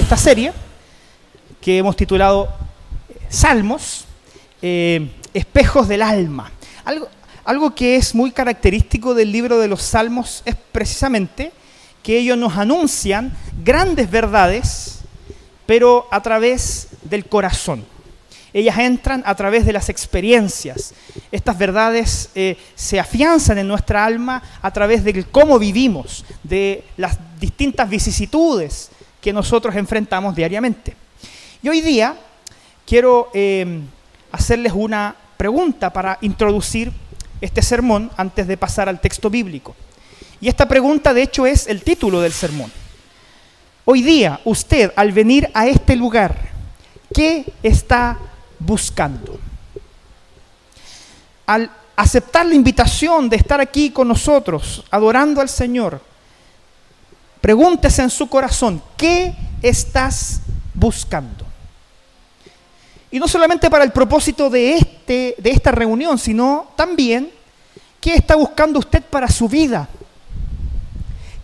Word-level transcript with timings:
esta 0.00 0.16
serie 0.16 0.52
que 1.60 1.76
hemos 1.76 1.94
titulado 1.94 2.48
Salmos, 3.28 4.06
eh, 4.62 5.10
Espejos 5.34 5.88
del 5.88 6.00
Alma. 6.00 6.50
Algo, 6.86 7.06
algo 7.44 7.74
que 7.74 7.96
es 7.96 8.14
muy 8.14 8.32
característico 8.32 9.12
del 9.12 9.30
libro 9.30 9.58
de 9.58 9.68
los 9.68 9.82
Salmos 9.82 10.42
es 10.46 10.56
precisamente 10.72 11.52
que 12.02 12.18
ellos 12.18 12.38
nos 12.38 12.56
anuncian 12.56 13.36
grandes 13.62 14.10
verdades, 14.10 15.00
pero 15.66 16.08
a 16.10 16.22
través 16.22 16.88
del 17.02 17.26
corazón. 17.26 17.84
Ellas 18.54 18.78
entran 18.78 19.22
a 19.26 19.34
través 19.34 19.66
de 19.66 19.74
las 19.74 19.90
experiencias. 19.90 20.94
Estas 21.30 21.58
verdades 21.58 22.30
eh, 22.34 22.56
se 22.74 22.98
afianzan 22.98 23.58
en 23.58 23.68
nuestra 23.68 24.06
alma 24.06 24.42
a 24.62 24.72
través 24.72 25.04
de 25.04 25.24
cómo 25.24 25.58
vivimos, 25.58 26.24
de 26.42 26.84
las 26.96 27.18
distintas 27.38 27.88
vicisitudes 27.90 28.90
que 29.20 29.32
nosotros 29.32 29.74
enfrentamos 29.76 30.34
diariamente. 30.34 30.96
Y 31.62 31.68
hoy 31.68 31.80
día 31.80 32.16
quiero 32.86 33.30
eh, 33.34 33.80
hacerles 34.32 34.72
una 34.74 35.14
pregunta 35.36 35.92
para 35.92 36.18
introducir 36.20 36.92
este 37.40 37.62
sermón 37.62 38.10
antes 38.16 38.46
de 38.46 38.56
pasar 38.56 38.88
al 38.88 39.00
texto 39.00 39.30
bíblico. 39.30 39.74
Y 40.40 40.48
esta 40.48 40.66
pregunta 40.66 41.12
de 41.12 41.22
hecho 41.22 41.46
es 41.46 41.66
el 41.66 41.82
título 41.82 42.20
del 42.20 42.32
sermón. 42.32 42.72
Hoy 43.84 44.02
día, 44.02 44.40
usted 44.44 44.92
al 44.96 45.12
venir 45.12 45.50
a 45.54 45.66
este 45.66 45.96
lugar, 45.96 46.36
¿qué 47.12 47.52
está 47.62 48.18
buscando? 48.58 49.38
Al 51.46 51.70
aceptar 51.96 52.46
la 52.46 52.54
invitación 52.54 53.28
de 53.28 53.36
estar 53.36 53.60
aquí 53.60 53.90
con 53.90 54.08
nosotros, 54.08 54.84
adorando 54.90 55.40
al 55.40 55.48
Señor, 55.48 56.00
pregúntese 57.40 58.02
en 58.02 58.10
su 58.10 58.28
corazón, 58.28 58.82
¿qué 58.96 59.34
estás 59.62 60.40
buscando? 60.74 61.46
Y 63.10 63.18
no 63.18 63.26
solamente 63.26 63.68
para 63.68 63.84
el 63.84 63.90
propósito 63.90 64.48
de, 64.48 64.76
este, 64.76 65.34
de 65.38 65.50
esta 65.50 65.72
reunión, 65.72 66.18
sino 66.18 66.68
también 66.76 67.30
qué 68.00 68.14
está 68.14 68.36
buscando 68.36 68.78
usted 68.78 69.02
para 69.02 69.28
su 69.28 69.48
vida. 69.48 69.88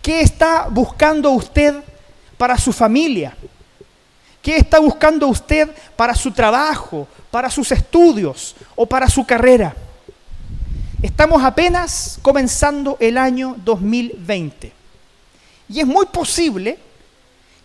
¿Qué 0.01 0.21
está 0.21 0.67
buscando 0.69 1.31
usted 1.31 1.83
para 2.37 2.57
su 2.57 2.71
familia? 2.71 3.35
¿Qué 4.41 4.55
está 4.55 4.79
buscando 4.79 5.27
usted 5.27 5.69
para 5.97 6.15
su 6.15 6.31
trabajo, 6.31 7.05
para 7.29 7.49
sus 7.49 7.69
estudios 7.73 8.55
o 8.77 8.85
para 8.85 9.09
su 9.09 9.25
carrera? 9.25 9.75
Estamos 11.01 11.43
apenas 11.43 12.17
comenzando 12.21 12.95
el 13.01 13.17
año 13.17 13.57
2020. 13.65 14.76
Y 15.69 15.79
es 15.79 15.87
muy 15.87 16.05
posible 16.05 16.77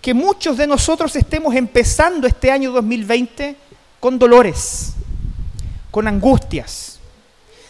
que 0.00 0.12
muchos 0.12 0.56
de 0.56 0.67
nosotros 0.67 1.14
estemos 1.14 1.55
empezando 1.55 2.27
este 2.27 2.50
año 2.50 2.72
2020 2.72 3.56
con 4.00 4.19
dolores, 4.19 4.95
con 5.91 6.08
angustias, 6.08 6.98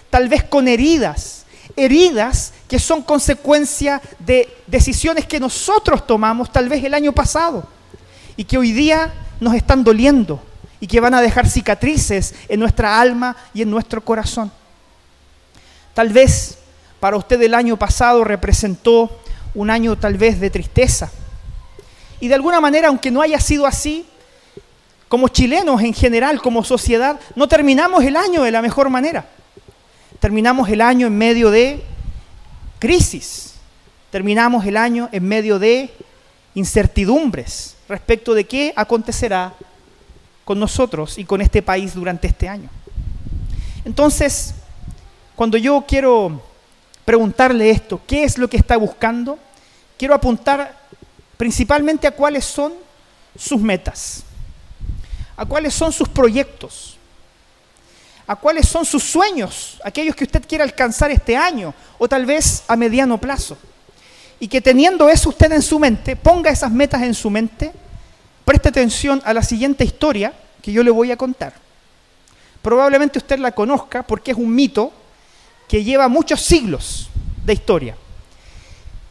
tal 0.09 0.29
vez 0.29 0.45
con 0.45 0.67
heridas, 0.67 1.45
heridas 1.77 2.55
que 2.69 2.79
son 2.79 3.03
consecuencia 3.03 4.01
de 4.19 4.49
decisiones 4.67 5.27
que 5.27 5.39
nosotros 5.39 6.07
tomamos 6.07 6.51
tal 6.51 6.69
vez 6.69 6.83
el 6.85 6.95
año 6.95 7.13
pasado 7.13 7.67
y 8.37 8.45
que 8.45 8.57
hoy 8.57 8.73
día 8.73 9.13
nos 9.41 9.55
están 9.55 9.85
doliendo 9.85 10.43
y 10.81 10.87
que 10.87 11.01
van 11.01 11.15
a 11.15 11.21
dejar 11.21 11.49
cicatrices 11.49 12.35
en 12.49 12.61
nuestra 12.61 12.99
alma 12.99 13.37
y 13.53 13.63
en 13.63 13.71
nuestro 13.71 14.03
corazón. 14.03 14.51
Tal 15.93 16.09
vez 16.09 16.59
para 16.99 17.17
usted 17.17 17.41
el 17.43 17.55
año 17.55 17.77
pasado 17.77 18.25
representó 18.25 19.21
un 19.55 19.71
año 19.71 19.97
tal 19.97 20.17
vez 20.17 20.41
de 20.41 20.51
tristeza. 20.51 21.11
Y 22.21 22.29
de 22.29 22.35
alguna 22.35 22.61
manera, 22.61 22.89
aunque 22.89 23.11
no 23.11 23.23
haya 23.23 23.41
sido 23.41 23.67
así, 23.67 24.07
como 25.09 25.29
chilenos 25.29 25.83
en 25.83 25.93
general, 25.93 26.41
como 26.41 26.65
sociedad, 26.65 27.21
no 27.35 27.47
terminamos 27.49 28.03
el 28.05 28.17
año 28.17 28.43
de 28.43 28.51
la 28.51 28.63
mejor 28.63 28.89
manera. 28.89 29.27
Terminamos 30.21 30.69
el 30.69 30.81
año 30.81 31.07
en 31.07 31.19
medio 31.19 31.51
de 31.51 31.83
crisis. 32.79 33.55
Terminamos 34.11 34.65
el 34.65 34.77
año 34.77 35.09
en 35.13 35.27
medio 35.27 35.59
de 35.59 35.91
incertidumbres 36.55 37.77
respecto 37.89 38.35
de 38.35 38.45
qué 38.45 38.73
acontecerá 38.77 39.55
con 40.45 40.59
nosotros 40.59 41.19
y 41.19 41.25
con 41.25 41.41
este 41.41 41.63
país 41.63 41.95
durante 41.95 42.27
este 42.27 42.49
año. 42.49 42.69
Entonces, 43.85 44.55
cuando 45.35 45.59
yo 45.59 45.85
quiero 45.87 46.43
preguntarle 47.05 47.71
esto, 47.71 48.01
¿qué 48.07 48.25
es 48.25 48.39
lo 48.39 48.49
que 48.49 48.57
está 48.57 48.77
buscando? 48.77 49.39
Quiero 49.99 50.15
apuntar 50.15 50.79
principalmente 51.37 52.07
a 52.07 52.13
cuáles 52.13 52.45
son 52.45 52.73
sus 53.37 53.61
metas 53.61 54.25
a 55.37 55.45
cuáles 55.45 55.75
son 55.75 55.93
sus 55.93 56.09
proyectos, 56.09 56.97
a 58.27 58.37
cuáles 58.37 58.69
son 58.69 58.85
sus 58.85 59.03
sueños, 59.03 59.81
aquellos 59.85 60.15
que 60.15 60.25
usted 60.25 60.45
quiere 60.47 60.65
alcanzar 60.65 61.11
este 61.11 61.37
año 61.37 61.75
o 61.99 62.09
tal 62.09 62.27
vez 62.27 62.63
a 62.69 62.77
mediano 62.77 63.19
plazo. 63.19 63.57
Y 64.39 64.49
que 64.49 64.61
teniendo 64.61 65.09
eso 65.09 65.29
usted 65.29 65.51
en 65.53 65.63
su 65.63 65.79
mente, 65.79 66.17
ponga 66.17 66.51
esas 66.51 66.71
metas 66.71 67.03
en 67.03 67.15
su 67.15 67.31
mente, 67.31 67.73
preste 68.45 68.69
atención 68.69 69.23
a 69.25 69.33
la 69.33 69.43
siguiente 69.43 69.85
historia 69.85 70.33
que 70.61 70.73
yo 70.73 70.83
le 70.83 70.91
voy 70.91 71.11
a 71.11 71.17
contar. 71.17 71.55
Probablemente 72.61 73.19
usted 73.19 73.39
la 73.39 73.53
conozca 73.53 74.03
porque 74.05 74.33
es 74.33 74.37
un 74.37 74.55
mito 74.55 74.93
que 75.73 75.83
lleva 75.83 76.07
muchos 76.07 76.43
siglos 76.43 77.09
de 77.47 77.55
historia. 77.55 77.97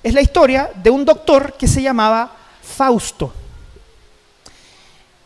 Es 0.03 0.13
la 0.13 0.21
historia 0.21 0.69
de 0.75 0.91
un 0.91 1.03
doctor 1.03 1.53
que 1.57 1.67
se 1.67 1.81
llamaba 1.81 2.31
Fausto. 2.61 3.33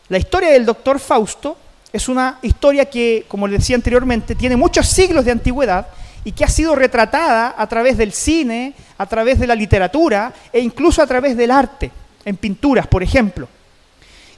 La 0.08 0.16
historia 0.16 0.48
del 0.48 0.64
doctor 0.64 0.98
Fausto 0.98 1.58
es 1.92 2.08
una 2.08 2.38
historia 2.40 2.86
que, 2.86 3.26
como 3.28 3.46
les 3.46 3.60
decía 3.60 3.76
anteriormente, 3.76 4.34
tiene 4.34 4.56
muchos 4.56 4.88
siglos 4.88 5.26
de 5.26 5.32
antigüedad 5.32 5.88
y 6.24 6.32
que 6.32 6.42
ha 6.42 6.48
sido 6.48 6.74
retratada 6.74 7.54
a 7.58 7.66
través 7.66 7.98
del 7.98 8.14
cine, 8.14 8.72
a 8.96 9.04
través 9.04 9.38
de 9.38 9.46
la 9.46 9.54
literatura 9.54 10.32
e 10.50 10.60
incluso 10.60 11.02
a 11.02 11.06
través 11.06 11.36
del 11.36 11.50
arte, 11.50 11.90
en 12.24 12.38
pinturas, 12.38 12.86
por 12.86 13.02
ejemplo. 13.02 13.46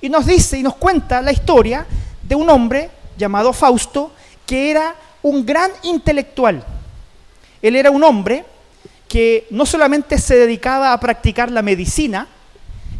Y 0.00 0.08
nos 0.08 0.26
dice 0.26 0.58
y 0.58 0.64
nos 0.64 0.74
cuenta 0.74 1.22
la 1.22 1.30
historia 1.30 1.86
de 2.24 2.34
un 2.34 2.50
hombre 2.50 2.90
llamado 3.16 3.52
Fausto 3.52 4.10
que 4.44 4.72
era 4.72 4.96
un 5.22 5.46
gran 5.46 5.70
intelectual. 5.84 6.64
Él 7.62 7.76
era 7.76 7.90
un 7.90 8.04
hombre 8.04 8.44
que 9.08 9.46
no 9.50 9.66
solamente 9.66 10.18
se 10.18 10.36
dedicaba 10.36 10.92
a 10.92 11.00
practicar 11.00 11.50
la 11.50 11.62
medicina, 11.62 12.28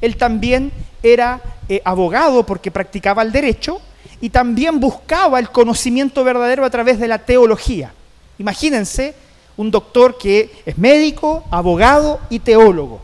él 0.00 0.16
también 0.16 0.72
era 1.02 1.40
eh, 1.68 1.82
abogado 1.84 2.44
porque 2.46 2.70
practicaba 2.70 3.22
el 3.22 3.32
derecho 3.32 3.80
y 4.20 4.30
también 4.30 4.80
buscaba 4.80 5.38
el 5.38 5.50
conocimiento 5.50 6.24
verdadero 6.24 6.64
a 6.64 6.70
través 6.70 6.98
de 6.98 7.08
la 7.08 7.18
teología. 7.18 7.92
Imagínense 8.38 9.14
un 9.56 9.70
doctor 9.70 10.16
que 10.16 10.50
es 10.64 10.78
médico, 10.78 11.44
abogado 11.50 12.20
y 12.30 12.38
teólogo. 12.38 13.00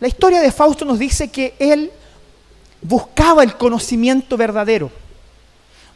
La 0.00 0.08
historia 0.08 0.40
de 0.40 0.52
Fausto 0.52 0.84
nos 0.84 0.98
dice 0.98 1.30
que 1.30 1.54
él 1.58 1.90
buscaba 2.82 3.42
el 3.42 3.56
conocimiento 3.56 4.36
verdadero, 4.36 4.90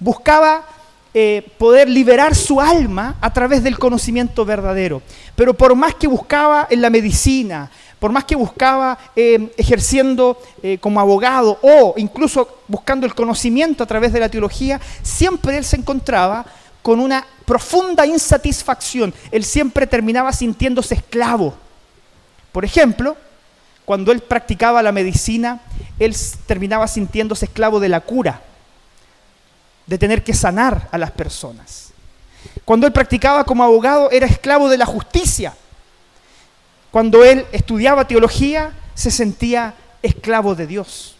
buscaba 0.00 0.66
eh, 1.14 1.50
poder 1.58 1.88
liberar 1.88 2.34
su 2.34 2.60
alma 2.60 3.16
a 3.20 3.32
través 3.32 3.62
del 3.62 3.78
conocimiento 3.78 4.44
verdadero. 4.44 5.02
Pero 5.34 5.54
por 5.54 5.74
más 5.74 5.94
que 5.94 6.06
buscaba 6.06 6.66
en 6.70 6.82
la 6.82 6.90
medicina, 6.90 7.70
por 7.98 8.12
más 8.12 8.24
que 8.24 8.36
buscaba 8.36 8.98
eh, 9.16 9.52
ejerciendo 9.56 10.40
eh, 10.62 10.78
como 10.78 11.00
abogado 11.00 11.58
o 11.62 11.94
incluso 11.96 12.60
buscando 12.68 13.06
el 13.06 13.14
conocimiento 13.14 13.82
a 13.82 13.86
través 13.86 14.12
de 14.12 14.20
la 14.20 14.28
teología, 14.28 14.80
siempre 15.02 15.56
él 15.56 15.64
se 15.64 15.76
encontraba 15.76 16.44
con 16.82 17.00
una 17.00 17.24
profunda 17.44 18.06
insatisfacción. 18.06 19.12
Él 19.30 19.44
siempre 19.44 19.86
terminaba 19.86 20.32
sintiéndose 20.32 20.94
esclavo. 20.94 21.54
Por 22.52 22.64
ejemplo, 22.64 23.16
cuando 23.84 24.12
él 24.12 24.20
practicaba 24.20 24.82
la 24.82 24.92
medicina, 24.92 25.60
él 25.98 26.14
terminaba 26.46 26.86
sintiéndose 26.86 27.46
esclavo 27.46 27.80
de 27.80 27.88
la 27.88 28.00
cura, 28.00 28.42
de 29.88 29.98
tener 29.98 30.22
que 30.22 30.34
sanar 30.34 30.88
a 30.92 30.98
las 30.98 31.10
personas. 31.10 31.88
Cuando 32.64 32.86
él 32.86 32.92
practicaba 32.92 33.42
como 33.42 33.64
abogado, 33.64 34.12
era 34.12 34.26
esclavo 34.26 34.68
de 34.68 34.78
la 34.78 34.86
justicia 34.86 35.54
cuando 36.90 37.22
él 37.22 37.44
estudiaba 37.52 38.06
teología, 38.06 38.72
se 38.94 39.10
sentía 39.10 39.74
esclavo 40.02 40.54
de 40.54 40.66
Dios. 40.66 41.16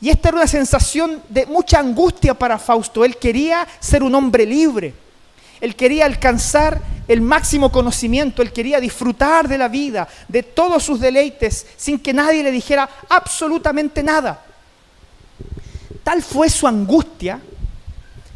Y 0.00 0.10
esta 0.10 0.28
era 0.28 0.38
una 0.38 0.46
sensación 0.46 1.22
de 1.28 1.46
mucha 1.46 1.80
angustia 1.80 2.34
para 2.34 2.58
Fausto. 2.58 3.04
Él 3.04 3.16
quería 3.16 3.66
ser 3.80 4.02
un 4.02 4.14
hombre 4.14 4.46
libre. 4.46 4.94
Él 5.60 5.74
quería 5.74 6.04
alcanzar 6.04 6.80
el 7.08 7.22
máximo 7.22 7.72
conocimiento. 7.72 8.40
Él 8.40 8.52
quería 8.52 8.78
disfrutar 8.78 9.48
de 9.48 9.58
la 9.58 9.68
vida, 9.68 10.06
de 10.28 10.42
todos 10.42 10.84
sus 10.84 11.00
deleites, 11.00 11.66
sin 11.76 11.98
que 11.98 12.12
nadie 12.12 12.42
le 12.42 12.52
dijera 12.52 12.88
absolutamente 13.08 14.02
nada. 14.02 14.44
Tal 16.06 16.22
fue 16.22 16.48
su 16.48 16.68
angustia 16.68 17.40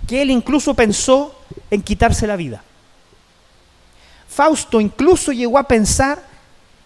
que 0.09 0.23
él 0.23 0.33
incluso 0.33 0.75
pensó 0.75 1.41
en 1.71 1.83
quitarse 1.83 2.27
la 2.27 2.35
vida. 2.35 2.65
Fausto 4.29 4.81
incluso 4.81 5.31
llegó 5.31 5.57
a 5.57 5.69
pensar 5.69 6.21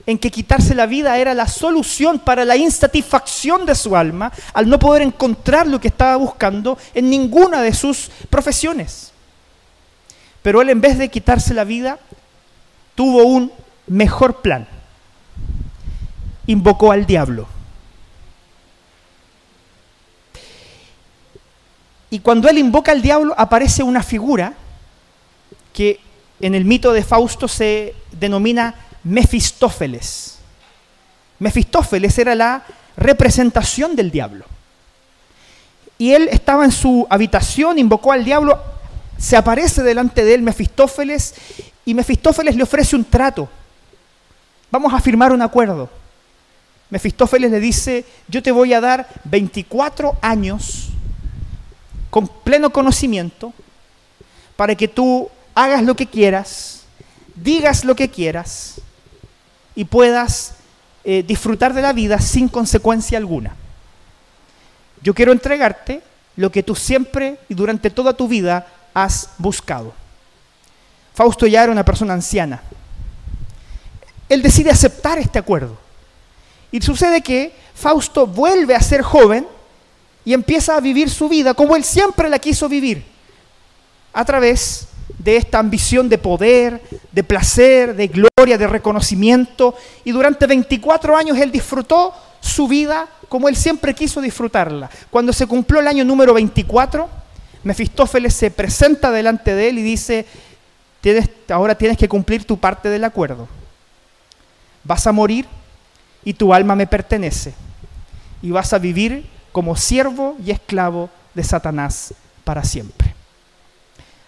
en 0.05 0.19
que 0.19 0.31
quitarse 0.31 0.75
la 0.75 0.85
vida 0.85 1.17
era 1.17 1.33
la 1.33 1.49
solución 1.49 2.19
para 2.19 2.45
la 2.45 2.59
insatisfacción 2.59 3.65
de 3.65 3.75
su 3.75 3.97
alma, 3.97 4.31
al 4.53 4.69
no 4.69 4.79
poder 4.79 5.01
encontrar 5.01 5.67
lo 5.67 5.81
que 5.81 5.89
estaba 5.89 6.17
buscando 6.17 6.77
en 6.93 7.09
ninguna 7.09 7.63
de 7.63 7.73
sus 7.73 8.11
profesiones. 8.29 9.11
Pero 10.43 10.61
él 10.61 10.69
en 10.69 10.83
vez 10.83 10.99
de 10.99 11.09
quitarse 11.09 11.55
la 11.55 11.65
vida, 11.65 11.99
tuvo 12.95 13.25
un 13.25 13.51
mejor 13.87 14.43
plan. 14.43 14.69
Invocó 16.47 16.93
al 16.93 17.07
diablo. 17.07 17.49
Y 22.15 22.21
cuando 22.21 22.49
él 22.49 22.59
invoca 22.59 22.93
al 22.93 23.03
diablo 23.03 23.35
aparece 23.37 23.83
una 23.83 24.01
figura 24.01 24.55
que 25.73 25.99
en 26.39 26.55
el 26.55 26.65
mito 26.65 26.93
de 26.93 27.03
Fausto 27.03 27.49
se 27.49 27.93
denomina 28.13 28.73
Mefistófeles. 29.03 30.39
Mefistófeles 31.41 32.17
era 32.17 32.37
la 32.37 32.63
representación 32.97 33.97
del 33.97 34.13
diablo. 34.13 34.45
Y 35.99 36.13
él 36.13 36.29
estaba 36.31 36.65
en 36.65 36.71
su 36.71 37.05
habitación, 37.11 37.81
invocó 37.81 38.13
al 38.13 38.25
diablo, 38.25 38.63
se 39.19 39.37
aparece 39.37 39.83
delante 39.83 40.25
de 40.25 40.35
él 40.35 40.43
Mefistófeles 40.43 41.35
y 41.85 41.95
Mefistófeles 41.95 42.55
le 42.55 42.63
ofrece 42.63 42.95
un 42.95 43.05
trato. 43.05 43.49
Vamos 44.71 44.95
a 44.95 45.01
firmar 45.01 45.33
un 45.33 45.43
acuerdo. 45.43 45.91
Mefistófeles 46.91 47.51
le 47.51 47.59
dice, 47.59 48.05
yo 48.29 48.41
te 48.41 48.53
voy 48.53 48.73
a 48.73 48.81
dar 48.81 49.09
24 49.25 50.17
años 50.23 50.91
con 52.15 52.29
pleno 52.29 52.71
conocimiento 52.71 53.53
para 54.55 54.77
que 54.77 54.87
tú 54.87 55.29
hagas 55.53 55.83
lo 55.83 55.97
que 55.97 56.07
quieras, 56.07 56.85
digas 57.35 57.85
lo 57.85 57.97
que 57.97 58.09
quieras 58.09 58.81
y 59.75 59.85
puedas 59.85 60.55
eh, 61.03 61.25
disfrutar 61.27 61.75
de 61.75 61.83
la 61.83 61.93
vida 61.93 62.21
sin 62.21 62.47
consecuencia 62.47 63.19
alguna. 63.19 63.57
Yo 65.03 65.13
quiero 65.13 65.33
entregarte 65.33 66.05
lo 66.37 66.53
que 66.53 66.63
tú 66.63 66.77
siempre 66.77 67.37
y 67.49 67.55
durante 67.55 67.91
toda 67.91 68.13
tu 68.13 68.29
vida 68.29 68.69
has 68.95 69.31
buscado. 69.37 69.93
Fausto 71.15 71.49
ya 71.49 71.65
era 71.65 71.73
una 71.73 71.85
persona 71.85 72.15
anciana. 72.15 72.63
Él 74.29 74.41
decide 74.41 74.71
aceptar 74.71 75.19
este 75.19 75.41
acuerdo. 75.41 75.77
Y 76.71 76.81
sucede 76.81 77.23
que 77.23 77.57
Fausto 77.75 78.25
vuelve 78.29 78.77
a 78.77 78.81
ser 78.81 79.03
joven 79.03 79.49
y 80.25 80.32
empieza 80.32 80.76
a 80.76 80.81
vivir 80.81 81.11
su 81.11 81.29
vida 81.29 81.55
como 81.55 81.76
él 81.76 81.85
siempre 81.85 82.29
la 82.29 82.38
quiso 82.38 82.69
vivir, 82.69 83.05
a 84.12 84.25
través 84.25 84.88
de 85.19 85.37
esta 85.37 85.59
ambición 85.59 86.09
de 86.09 86.19
poder, 86.19 86.82
de 87.12 87.25
placer, 87.25 87.94
de 87.94 88.09
gloria, 88.09 88.59
de 88.59 88.67
reconocimiento. 88.67 89.75
Y 90.05 90.12
durante 90.12 90.47
24 90.47 91.17
años 91.17 91.38
él 91.38 91.50
disfrutó 91.50 92.15
su 92.41 92.69
vida 92.69 93.09
como 93.29 93.49
él 93.49 93.56
siempre 93.56 93.94
quiso 93.94 94.21
disfrutarla. 94.21 94.91
Cuando 95.11 95.32
se 95.32 95.47
cumplió 95.47 95.81
el 95.81 95.88
año 95.88 96.05
número 96.05 96.35
24, 96.35 97.09
Mefistófeles 97.65 98.35
se 98.35 98.50
presenta 98.50 99.11
delante 99.11 99.55
de 99.55 99.70
él 99.70 99.79
y 99.79 99.82
dice, 99.82 100.27
tienes, 101.00 101.29
ahora 101.49 101.75
tienes 101.75 101.97
que 101.97 102.09
cumplir 102.09 102.44
tu 102.44 102.59
parte 102.59 102.88
del 102.91 103.05
acuerdo. 103.05 103.49
Vas 104.85 105.06
a 105.06 105.12
morir 105.12 105.47
y 106.23 106.35
tu 106.35 106.53
alma 106.53 106.77
me 106.77 106.87
pertenece. 106.87 107.55
Y 108.43 108.50
vas 108.50 108.73
a 108.75 108.79
vivir 108.79 109.27
como 109.55 109.77
siervo 109.77 110.37
y 110.45 110.51
esclavo 110.51 111.09
de 111.33 111.45
Satanás 111.45 112.12
para 112.43 112.65
siempre. 112.65 113.15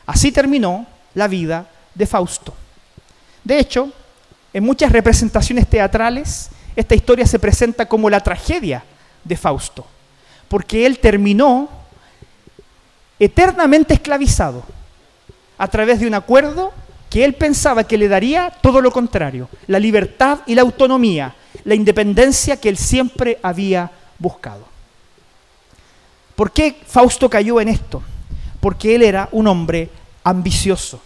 Así 0.06 0.30
terminó 0.30 0.86
la 1.14 1.26
vida 1.26 1.66
de 1.96 2.06
Fausto. 2.06 2.54
De 3.42 3.58
hecho, 3.58 3.92
en 4.52 4.62
muchas 4.62 4.92
representaciones 4.92 5.66
teatrales, 5.66 6.50
esta 6.76 6.94
historia 6.94 7.26
se 7.26 7.40
presenta 7.40 7.88
como 7.88 8.08
la 8.08 8.20
tragedia 8.20 8.84
de 9.24 9.36
Fausto, 9.36 9.84
porque 10.46 10.86
él 10.86 11.00
terminó 11.00 11.70
eternamente 13.18 13.94
esclavizado 13.94 14.62
a 15.58 15.66
través 15.66 15.98
de 15.98 16.06
un 16.06 16.14
acuerdo 16.14 16.72
que 17.10 17.24
él 17.24 17.34
pensaba 17.34 17.82
que 17.82 17.98
le 17.98 18.06
daría 18.06 18.52
todo 18.62 18.80
lo 18.80 18.92
contrario, 18.92 19.48
la 19.66 19.80
libertad 19.80 20.38
y 20.46 20.54
la 20.54 20.62
autonomía, 20.62 21.34
la 21.64 21.74
independencia 21.74 22.60
que 22.60 22.68
él 22.68 22.76
siempre 22.76 23.40
había 23.42 23.90
buscado. 24.20 24.75
¿Por 26.36 26.52
qué 26.52 26.80
Fausto 26.86 27.28
cayó 27.28 27.60
en 27.60 27.68
esto? 27.68 28.02
porque 28.66 28.96
él 28.96 29.02
era 29.02 29.28
un 29.30 29.46
hombre 29.46 29.88
ambicioso. 30.24 31.00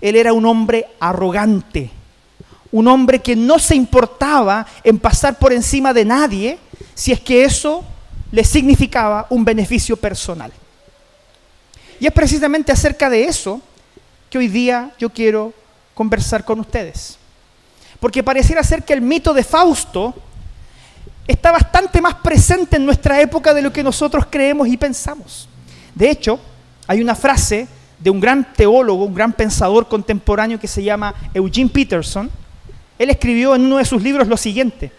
Él 0.00 0.16
era 0.16 0.32
un 0.32 0.44
hombre 0.44 0.84
arrogante, 0.98 1.92
un 2.72 2.88
hombre 2.88 3.20
que 3.20 3.36
no 3.36 3.60
se 3.60 3.76
importaba 3.76 4.66
en 4.82 4.98
pasar 4.98 5.38
por 5.38 5.52
encima 5.52 5.92
de 5.92 6.04
nadie 6.04 6.58
si 6.92 7.12
es 7.12 7.20
que 7.20 7.44
eso 7.44 7.84
le 8.32 8.42
significaba 8.42 9.28
un 9.30 9.44
beneficio 9.44 9.96
personal. 9.96 10.52
Y 12.00 12.06
es 12.08 12.12
precisamente 12.12 12.72
acerca 12.72 13.08
de 13.08 13.26
eso 13.26 13.60
que 14.28 14.38
hoy 14.38 14.48
día 14.48 14.90
yo 14.98 15.08
quiero 15.10 15.54
conversar 15.94 16.44
con 16.44 16.58
ustedes. 16.58 17.16
Porque 18.00 18.24
pareciera 18.24 18.64
ser 18.64 18.82
que 18.82 18.92
el 18.92 19.02
mito 19.02 19.32
de 19.32 19.44
Fausto 19.44 20.14
está 21.26 21.52
bastante 21.52 22.00
más 22.00 22.14
presente 22.16 22.76
en 22.76 22.84
nuestra 22.84 23.20
época 23.20 23.54
de 23.54 23.62
lo 23.62 23.72
que 23.72 23.82
nosotros 23.82 24.26
creemos 24.28 24.68
y 24.68 24.76
pensamos. 24.76 25.48
De 25.94 26.10
hecho, 26.10 26.38
hay 26.86 27.00
una 27.00 27.14
frase 27.14 27.68
de 27.98 28.10
un 28.10 28.20
gran 28.20 28.52
teólogo, 28.52 29.04
un 29.04 29.14
gran 29.14 29.32
pensador 29.32 29.88
contemporáneo 29.88 30.58
que 30.58 30.66
se 30.66 30.82
llama 30.82 31.14
Eugene 31.32 31.70
Peterson. 31.70 32.30
Él 32.98 33.10
escribió 33.10 33.54
en 33.54 33.64
uno 33.64 33.78
de 33.78 33.84
sus 33.84 34.02
libros 34.02 34.28
lo 34.28 34.36
siguiente, 34.36 34.92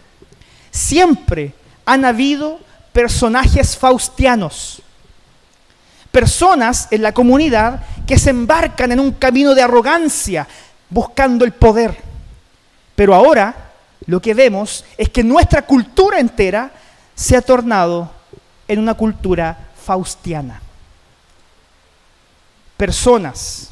siempre 0.70 1.52
han 1.86 2.04
habido 2.04 2.58
personajes 2.92 3.76
faustianos, 3.76 4.82
personas 6.10 6.88
en 6.90 7.02
la 7.02 7.12
comunidad 7.12 7.84
que 8.06 8.18
se 8.18 8.30
embarcan 8.30 8.92
en 8.92 9.00
un 9.00 9.12
camino 9.12 9.54
de 9.54 9.62
arrogancia 9.62 10.46
buscando 10.88 11.44
el 11.44 11.52
poder. 11.52 11.96
Pero 12.94 13.14
ahora 13.14 13.63
lo 14.06 14.20
que 14.20 14.34
vemos 14.34 14.84
es 14.98 15.08
que 15.08 15.24
nuestra 15.24 15.62
cultura 15.62 16.18
entera 16.18 16.72
se 17.14 17.36
ha 17.36 17.42
tornado 17.42 18.10
en 18.68 18.78
una 18.78 18.94
cultura 18.94 19.70
faustiana 19.84 20.60
personas 22.76 23.70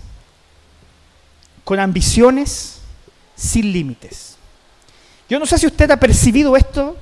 con 1.64 1.78
ambiciones 1.80 2.78
sin 3.34 3.72
límites. 3.72 4.36
Yo 5.28 5.38
no 5.38 5.46
sé 5.46 5.58
si 5.58 5.66
usted 5.66 5.90
ha 5.90 5.98
percibido 5.98 6.56
esto 6.56 6.96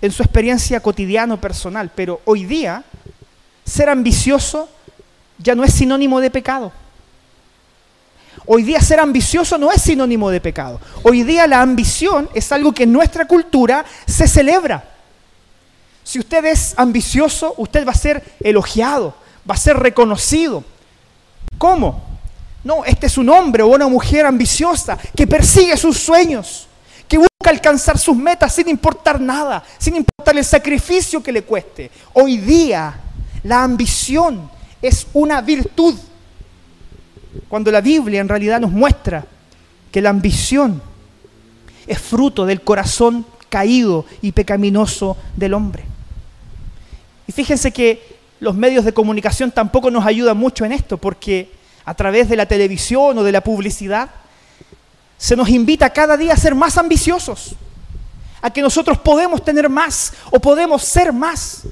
en 0.00 0.12
su 0.12 0.22
experiencia 0.22 0.80
cotidiana 0.80 1.34
o 1.34 1.40
personal, 1.40 1.90
pero 1.94 2.20
hoy 2.24 2.44
día 2.44 2.84
ser 3.64 3.88
ambicioso 3.88 4.68
ya 5.38 5.54
no 5.54 5.64
es 5.64 5.74
sinónimo 5.74 6.20
de 6.20 6.30
pecado. 6.30 6.72
Hoy 8.50 8.62
día 8.62 8.80
ser 8.80 8.98
ambicioso 8.98 9.58
no 9.58 9.70
es 9.70 9.82
sinónimo 9.82 10.30
de 10.30 10.40
pecado. 10.40 10.80
Hoy 11.02 11.22
día 11.22 11.46
la 11.46 11.60
ambición 11.60 12.30
es 12.32 12.50
algo 12.50 12.72
que 12.72 12.84
en 12.84 12.92
nuestra 12.92 13.28
cultura 13.28 13.84
se 14.06 14.26
celebra. 14.26 14.88
Si 16.02 16.18
usted 16.18 16.42
es 16.46 16.72
ambicioso, 16.78 17.52
usted 17.58 17.86
va 17.86 17.92
a 17.92 17.94
ser 17.94 18.24
elogiado, 18.40 19.14
va 19.48 19.54
a 19.54 19.58
ser 19.58 19.76
reconocido. 19.76 20.64
¿Cómo? 21.58 22.02
No, 22.64 22.86
este 22.86 23.08
es 23.08 23.18
un 23.18 23.28
hombre 23.28 23.62
o 23.62 23.66
una 23.66 23.86
mujer 23.86 24.24
ambiciosa 24.24 24.96
que 25.14 25.26
persigue 25.26 25.76
sus 25.76 25.98
sueños, 25.98 26.68
que 27.06 27.18
busca 27.18 27.50
alcanzar 27.50 27.98
sus 27.98 28.16
metas 28.16 28.54
sin 28.54 28.70
importar 28.70 29.20
nada, 29.20 29.62
sin 29.76 29.94
importar 29.96 30.38
el 30.38 30.44
sacrificio 30.46 31.22
que 31.22 31.32
le 31.32 31.42
cueste. 31.42 31.90
Hoy 32.14 32.38
día 32.38 32.98
la 33.42 33.62
ambición 33.62 34.50
es 34.80 35.06
una 35.12 35.42
virtud, 35.42 35.94
cuando 37.48 37.70
la 37.70 37.80
Biblia 37.80 38.20
en 38.20 38.28
realidad 38.28 38.60
nos 38.60 38.72
muestra 38.72 39.24
que 39.92 40.02
la 40.02 40.10
ambición 40.10 40.82
es 41.86 41.98
fruto 41.98 42.44
del 42.44 42.60
corazón 42.62 43.24
caído 43.48 44.04
y 44.20 44.32
pecaminoso 44.32 45.16
del 45.36 45.54
hombre. 45.54 45.84
Y 47.26 47.32
fíjense 47.32 47.72
que 47.72 48.18
los 48.40 48.54
medios 48.54 48.84
de 48.84 48.92
comunicación 48.92 49.50
tampoco 49.50 49.90
nos 49.90 50.06
ayudan 50.06 50.36
mucho 50.36 50.64
en 50.64 50.72
esto, 50.72 50.98
porque 50.98 51.50
a 51.84 51.94
través 51.94 52.28
de 52.28 52.36
la 52.36 52.46
televisión 52.46 53.16
o 53.18 53.22
de 53.22 53.32
la 53.32 53.42
publicidad 53.42 54.10
se 55.16 55.34
nos 55.34 55.48
invita 55.48 55.90
cada 55.90 56.16
día 56.16 56.34
a 56.34 56.36
ser 56.36 56.54
más 56.54 56.78
ambiciosos, 56.78 57.54
a 58.40 58.50
que 58.50 58.62
nosotros 58.62 58.98
podemos 58.98 59.44
tener 59.44 59.68
más 59.68 60.12
o 60.30 60.38
podemos 60.38 60.84
ser 60.84 61.12
más. 61.12 61.62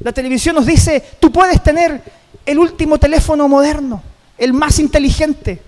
La 0.00 0.12
televisión 0.12 0.56
nos 0.56 0.66
dice, 0.66 1.02
tú 1.20 1.30
puedes 1.30 1.62
tener 1.62 2.02
el 2.44 2.58
último 2.58 2.98
teléfono 2.98 3.48
moderno, 3.48 4.02
el 4.38 4.52
más 4.52 4.78
inteligente. 4.78 5.60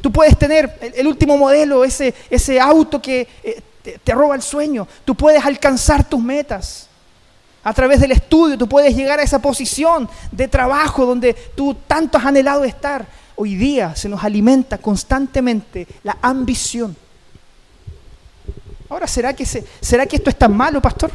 Tú 0.00 0.10
puedes 0.10 0.38
tener 0.38 0.78
el, 0.96 1.06
último 1.06 1.36
modelo, 1.36 1.84
ese, 1.84 2.60
auto 2.60 3.02
que 3.02 3.28
eh, 3.42 3.62
te 4.02 4.14
roba 4.14 4.34
el 4.34 4.42
sueño. 4.42 4.88
Tú 5.04 5.14
puedes 5.14 5.44
alcanzar 5.44 6.08
tus 6.08 6.20
metas. 6.22 6.88
A 7.62 7.74
través 7.74 8.00
del 8.00 8.12
estudio 8.12 8.56
tú 8.56 8.66
puedes 8.66 8.96
llegar 8.96 9.20
a 9.20 9.22
esa 9.22 9.38
posición 9.38 10.08
de 10.32 10.48
trabajo 10.48 11.04
donde 11.04 11.34
tú 11.34 11.76
tanto 11.86 12.16
has 12.16 12.24
anhelado 12.24 12.64
estar. 12.64 13.06
Hoy 13.36 13.54
día 13.54 13.94
se 13.94 14.08
nos 14.08 14.24
alimenta 14.24 14.78
constantemente 14.78 15.86
la 16.02 16.16
ambición. 16.22 16.96
Ahora, 18.88 19.06
¿será 19.06 19.34
que, 19.34 19.46
¿será 19.46 20.06
que 20.06 20.16
esto 20.16 20.30
es 20.30 20.36
tan 20.36 20.56
malo, 20.56 20.80
pastor? 20.80 21.12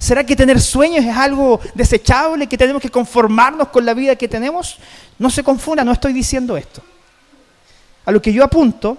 ¿Será 0.00 0.24
que 0.24 0.34
tener 0.34 0.58
sueños 0.58 1.04
es 1.04 1.14
algo 1.14 1.60
desechable, 1.74 2.46
que 2.46 2.56
tenemos 2.56 2.80
que 2.80 2.88
conformarnos 2.88 3.68
con 3.68 3.84
la 3.84 3.92
vida 3.92 4.16
que 4.16 4.26
tenemos? 4.26 4.78
No 5.18 5.28
se 5.28 5.44
confunda, 5.44 5.84
no 5.84 5.92
estoy 5.92 6.14
diciendo 6.14 6.56
esto. 6.56 6.82
A 8.06 8.10
lo 8.10 8.22
que 8.22 8.32
yo 8.32 8.42
apunto 8.42 8.96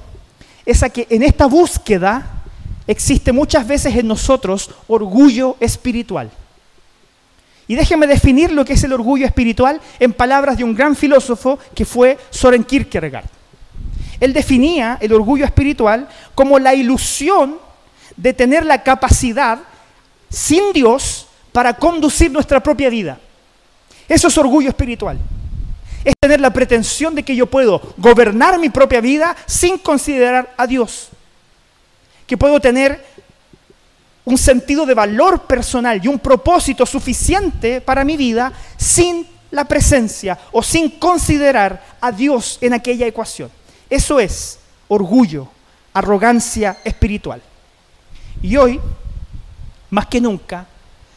es 0.64 0.84
a 0.84 0.90
que 0.90 1.08
en 1.10 1.24
esta 1.24 1.48
búsqueda 1.48 2.44
existe 2.86 3.32
muchas 3.32 3.68
veces 3.68 3.96
en 3.96 4.08
nosotros 4.08 4.70
orgullo 4.88 5.58
espiritual. 5.60 6.30
Y 7.68 7.74
déjenme 7.74 8.06
definir 8.06 8.52
lo 8.52 8.64
que 8.64 8.74
es 8.74 8.84
el 8.84 8.94
orgullo 8.94 9.26
espiritual 9.26 9.82
en 10.00 10.14
palabras 10.14 10.56
de 10.56 10.64
un 10.64 10.76
gran 10.76 10.96
filósofo 10.96 11.58
que 11.74 11.84
fue 11.84 12.20
Soren 12.30 12.64
Kierkegaard. 12.64 13.26
Él 14.20 14.34
definía 14.34 15.00
el 15.02 15.14
orgullo 15.14 15.46
espiritual 15.46 16.08
como 16.36 16.60
la 16.60 16.76
ilusión 16.76 17.58
de 18.18 18.34
tener 18.34 18.68
la 18.68 18.84
capacidad 18.84 19.62
sin 20.32 20.74
Dios 20.74 21.28
para 21.52 21.74
conducir 21.74 22.32
nuestra 22.32 22.64
propia 22.64 22.90
vida. 22.90 23.20
Eso 24.08 24.30
es 24.30 24.38
orgullo 24.38 24.70
espiritual. 24.70 25.20
Es 26.04 26.14
tener 26.20 26.42
la 26.42 26.52
pretensión 26.52 27.14
de 27.14 27.24
que 27.24 27.36
yo 27.36 27.46
puedo 27.46 27.94
gobernar 27.98 28.58
mi 28.58 28.70
propia 28.70 29.02
vida 29.02 29.36
sin 29.46 29.78
considerar 29.78 30.54
a 30.58 30.66
Dios. 30.66 31.10
Que 32.26 32.38
puedo 32.38 32.60
tener 32.60 33.06
un 34.24 34.38
sentido 34.38 34.86
de 34.86 34.94
valor 34.94 35.42
personal 35.42 36.00
y 36.04 36.08
un 36.08 36.20
propósito 36.20 36.86
suficiente 36.86 37.82
para 37.82 38.04
mi 38.04 38.18
vida 38.18 38.52
sin 38.78 39.28
la 39.52 39.66
presencia 39.66 40.40
o 40.52 40.64
sin 40.64 40.92
considerar 40.92 41.84
a 42.00 42.12
Dios 42.12 42.58
en 42.62 42.74
aquella 42.74 43.06
ecuación. 43.06 43.52
Eso 43.90 44.20
es 44.20 44.60
orgullo, 44.88 45.50
arrogancia 45.94 46.78
espiritual. 46.84 47.42
Y 48.42 48.56
hoy 48.58 48.80
más 49.92 50.08
que 50.08 50.20
nunca, 50.20 50.66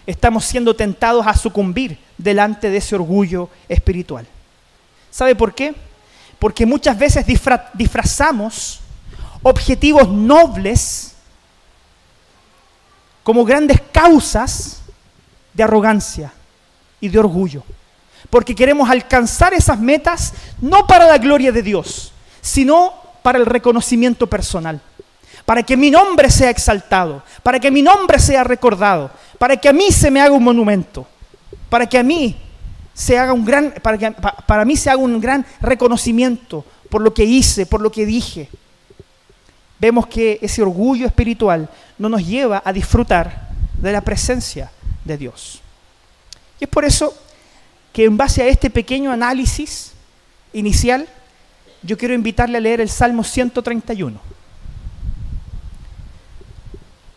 estamos 0.06 0.44
siendo 0.44 0.76
tentados 0.76 1.26
a 1.26 1.34
sucumbir 1.34 1.98
delante 2.18 2.68
de 2.68 2.76
ese 2.76 2.94
orgullo 2.94 3.48
espiritual. 3.68 4.26
¿Sabe 5.10 5.34
por 5.34 5.54
qué? 5.54 5.74
Porque 6.38 6.66
muchas 6.66 6.98
veces 6.98 7.24
disfrazamos 7.72 8.80
objetivos 9.42 10.08
nobles 10.08 11.14
como 13.22 13.44
grandes 13.44 13.80
causas 13.92 14.82
de 15.54 15.62
arrogancia 15.62 16.32
y 17.00 17.08
de 17.08 17.18
orgullo. 17.18 17.62
Porque 18.28 18.56
queremos 18.56 18.90
alcanzar 18.90 19.54
esas 19.54 19.78
metas 19.78 20.34
no 20.60 20.86
para 20.86 21.06
la 21.06 21.18
gloria 21.18 21.52
de 21.52 21.62
Dios, 21.62 22.12
sino 22.40 22.92
para 23.22 23.38
el 23.38 23.46
reconocimiento 23.46 24.26
personal 24.26 24.80
para 25.44 25.62
que 25.62 25.76
mi 25.76 25.90
nombre 25.90 26.30
sea 26.30 26.50
exaltado, 26.50 27.22
para 27.42 27.60
que 27.60 27.70
mi 27.70 27.82
nombre 27.82 28.18
sea 28.18 28.44
recordado, 28.44 29.10
para 29.38 29.56
que 29.56 29.68
a 29.68 29.72
mí 29.72 29.90
se 29.90 30.10
me 30.10 30.20
haga 30.20 30.32
un 30.32 30.42
monumento, 30.42 31.06
para 31.68 31.86
que 31.86 31.98
a 31.98 32.02
mí 32.02 32.36
se 32.94 33.18
haga 33.18 33.32
un 33.32 33.44
gran, 33.44 33.74
para, 33.82 33.98
que, 33.98 34.10
para 34.46 34.64
mí 34.64 34.76
se 34.76 34.88
haga 34.88 35.00
un 35.00 35.20
gran 35.20 35.44
reconocimiento 35.60 36.64
por 36.88 37.02
lo 37.02 37.12
que 37.12 37.24
hice, 37.24 37.66
por 37.66 37.80
lo 37.80 37.92
que 37.92 38.06
dije. 38.06 38.48
Vemos 39.78 40.06
que 40.06 40.38
ese 40.40 40.62
orgullo 40.62 41.06
espiritual 41.06 41.68
no 41.98 42.08
nos 42.08 42.26
lleva 42.26 42.62
a 42.64 42.72
disfrutar 42.72 43.50
de 43.78 43.92
la 43.92 44.00
presencia 44.00 44.70
de 45.04 45.18
Dios. 45.18 45.60
Y 46.58 46.64
es 46.64 46.70
por 46.70 46.84
eso 46.84 47.14
que 47.92 48.04
en 48.04 48.16
base 48.16 48.42
a 48.42 48.46
este 48.46 48.70
pequeño 48.70 49.12
análisis 49.12 49.92
inicial, 50.52 51.06
yo 51.82 51.98
quiero 51.98 52.14
invitarle 52.14 52.56
a 52.56 52.60
leer 52.60 52.80
el 52.80 52.88
Salmo 52.88 53.24
131 53.24 54.33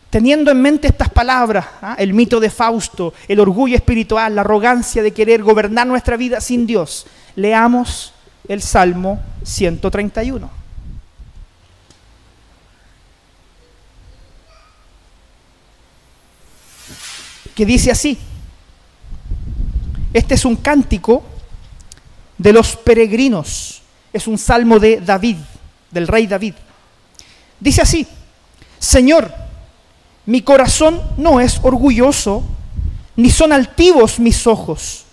teniendo 0.09 0.51
en 0.51 0.61
mente 0.61 0.87
estas 0.87 1.09
palabras, 1.09 1.65
¿ah? 1.81 1.95
el 1.99 2.13
mito 2.13 2.39
de 2.39 2.49
Fausto, 2.49 3.13
el 3.27 3.39
orgullo 3.39 3.75
espiritual, 3.75 4.35
la 4.35 4.41
arrogancia 4.41 5.03
de 5.03 5.11
querer 5.11 5.43
gobernar 5.43 5.85
nuestra 5.85 6.17
vida 6.17 6.39
sin 6.39 6.65
Dios, 6.65 7.05
leamos 7.35 8.13
el 8.47 8.61
Salmo 8.61 9.21
131. 9.43 10.49
Que 17.53 17.65
dice 17.65 17.91
así, 17.91 18.17
este 20.13 20.35
es 20.35 20.45
un 20.45 20.55
cántico 20.55 21.23
de 22.37 22.53
los 22.53 22.75
peregrinos, 22.75 23.81
es 24.13 24.27
un 24.27 24.37
salmo 24.37 24.79
de 24.79 25.01
David, 25.01 25.37
del 25.91 26.07
rey 26.07 26.27
David. 26.27 26.53
Dice 27.59 27.81
así, 27.81 28.07
Señor, 28.77 29.46
mi 30.27 30.41
corazón 30.41 31.01
no 31.15 31.39
es 31.39 31.57
orgulloso, 31.63 32.43
ni 33.15 33.29
son 33.29 33.53
altivos 33.53 34.19
mis 34.19 34.45
ojos. 34.45 35.05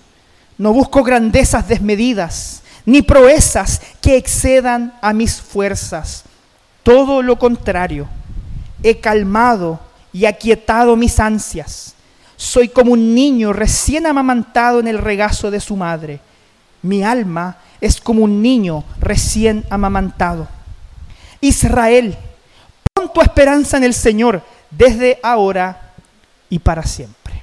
No 0.59 0.73
busco 0.73 1.05
grandezas 1.05 1.69
desmedidas, 1.69 2.65
ni 2.85 3.01
proezas 3.01 3.81
que 4.03 4.17
excedan 4.17 4.93
a 5.01 5.13
mis 5.13 5.41
fuerzas. 5.41 6.25
Todo 6.83 7.23
lo 7.23 7.39
contrario, 7.39 8.09
he 8.83 8.99
calmado 8.99 9.79
y 10.13 10.25
aquietado 10.25 10.97
mis 10.97 11.21
ansias. 11.21 11.95
Soy 12.35 12.69
como 12.69 12.91
un 12.91 13.15
niño 13.15 13.53
recién 13.53 14.07
amamantado 14.07 14.81
en 14.81 14.89
el 14.89 14.99
regazo 14.99 15.53
de 15.53 15.61
su 15.61 15.77
madre. 15.77 16.19
Mi 16.83 17.05
alma 17.05 17.59
es 17.81 18.01
como 18.01 18.25
un 18.25 18.43
niño 18.43 18.83
recién 18.99 19.65
amamantado. 19.71 20.49
Israel, 21.41 22.17
pon 22.93 23.13
tu 23.13 23.21
esperanza 23.21 23.77
en 23.77 23.85
el 23.85 23.95
Señor 23.95 24.43
desde 24.77 25.19
ahora 25.23 25.93
y 26.51 26.59
para 26.59 26.83
siempre. 26.83 27.43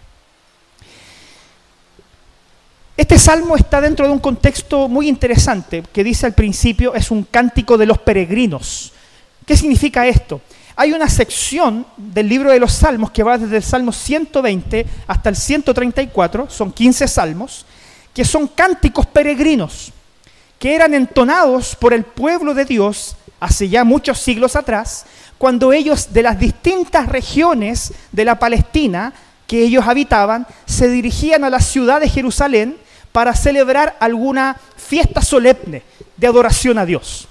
Este 2.98 3.18
salmo 3.18 3.56
está 3.56 3.82
dentro 3.82 4.06
de 4.06 4.14
un 4.14 4.20
contexto 4.20 4.88
muy 4.88 5.08
interesante 5.08 5.84
que 5.92 6.04
dice 6.04 6.26
al 6.28 6.34
principio 6.34 6.94
es 6.94 7.10
un 7.10 7.24
cántico 7.24 7.78
de 7.78 7.86
los 7.86 7.98
peregrinos. 7.98 8.94
¿Qué 9.46 9.58
significa 9.58 10.06
esto? 10.06 10.42
Hay 10.76 10.94
una 10.94 11.10
sección 11.10 11.86
del 11.98 12.30
libro 12.30 12.52
de 12.52 12.60
los 12.60 12.74
salmos 12.74 13.12
que 13.12 13.24
va 13.24 13.38
desde 13.38 13.58
el 13.58 13.64
salmo 13.64 13.92
120 13.92 14.86
hasta 15.08 15.30
el 15.30 15.36
134, 15.36 16.50
son 16.50 16.72
15 16.72 17.08
salmos, 17.08 17.66
que 18.14 18.24
son 18.24 18.48
cánticos 18.48 19.06
peregrinos, 19.08 19.92
que 20.60 20.76
eran 20.76 20.94
entonados 20.94 21.76
por 21.76 21.94
el 21.94 22.04
pueblo 22.04 22.54
de 22.54 22.66
Dios 22.66 23.16
hace 23.40 23.68
ya 23.68 23.84
muchos 23.84 24.20
siglos 24.20 24.56
atrás, 24.56 25.06
cuando 25.42 25.74
ellos 25.74 26.14
de 26.14 26.22
las 26.22 26.38
distintas 26.38 27.08
regiones 27.08 27.94
de 28.12 28.26
la 28.26 28.38
Palestina 28.38 29.12
que 29.48 29.64
ellos 29.64 29.88
habitaban 29.88 30.46
se 30.68 30.88
dirigían 30.88 31.44
a 31.44 31.50
la 31.50 31.60
ciudad 31.60 32.00
de 32.00 32.08
Jerusalén 32.08 32.78
para 33.12 33.36
celebrar 33.36 33.98
alguna 34.00 34.56
fiesta 34.78 35.20
solemne 35.24 35.82
de 36.16 36.28
adoración 36.28 36.78
a 36.78 36.86
Dios. 36.86 37.28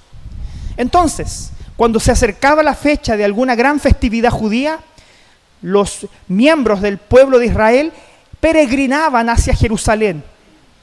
Entonces, 0.77 1.53
cuando 1.77 2.01
se 2.01 2.11
acercaba 2.11 2.65
la 2.65 2.75
fecha 2.75 3.17
de 3.17 3.25
alguna 3.25 3.55
gran 3.55 3.79
festividad 3.79 4.33
judía, 4.33 4.81
los 5.63 6.09
miembros 6.27 6.81
del 6.81 6.99
pueblo 6.99 7.39
de 7.39 7.47
Israel 7.47 7.93
peregrinaban 8.41 9.31
hacia 9.31 9.55
Jerusalén. 9.55 10.25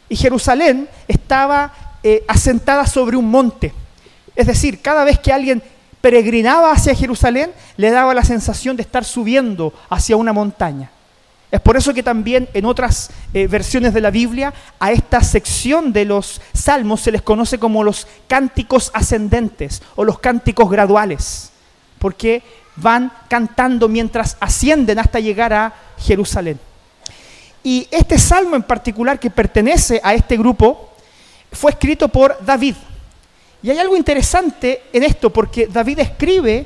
Y 0.08 0.16
Jerusalén 0.16 0.88
estaba 1.10 2.00
eh, 2.04 2.24
asentada 2.26 2.88
sobre 2.88 3.18
un 3.18 3.30
monte. 3.30 3.74
Es 4.34 4.48
decir, 4.48 4.82
cada 4.82 5.04
vez 5.04 5.20
que 5.20 5.34
alguien 5.34 5.62
peregrinaba 6.08 6.72
hacia 6.72 6.96
Jerusalén, 6.96 7.52
le 7.76 7.92
daba 7.92 8.14
la 8.14 8.24
sensación 8.24 8.78
de 8.78 8.82
estar 8.82 9.04
subiendo 9.04 9.74
hacia 9.90 10.16
una 10.16 10.32
montaña. 10.32 10.90
Es 11.52 11.60
por 11.60 11.76
eso 11.76 11.94
que 11.94 12.02
también 12.02 12.48
en 12.54 12.64
otras 12.64 13.10
eh, 13.34 13.46
versiones 13.48 13.94
de 13.94 14.00
la 14.00 14.10
Biblia 14.10 14.54
a 14.80 14.94
esta 14.94 15.22
sección 15.22 15.92
de 15.92 16.06
los 16.06 16.40
salmos 16.54 17.02
se 17.02 17.12
les 17.12 17.22
conoce 17.22 17.60
como 17.60 17.84
los 17.84 18.08
cánticos 18.30 18.90
ascendentes 18.94 19.82
o 19.98 20.06
los 20.06 20.18
cánticos 20.20 20.70
graduales, 20.70 21.52
porque 22.00 22.42
van 22.78 23.12
cantando 23.28 23.90
mientras 23.90 24.38
ascienden 24.40 25.00
hasta 25.00 25.20
llegar 25.20 25.52
a 25.52 25.74
Jerusalén. 25.98 26.58
Y 27.64 27.86
este 27.92 28.18
salmo 28.18 28.56
en 28.56 28.64
particular 28.64 29.20
que 29.20 29.30
pertenece 29.30 30.00
a 30.02 30.14
este 30.14 30.38
grupo 30.38 30.90
fue 31.52 31.72
escrito 31.72 32.08
por 32.08 32.38
David. 32.46 32.76
Y 33.64 33.70
hay 33.72 33.80
algo 33.80 33.98
interesante 33.98 34.84
en 34.94 35.04
esto, 35.04 35.32
porque 35.32 35.68
David 35.68 36.00
escribe 36.00 36.66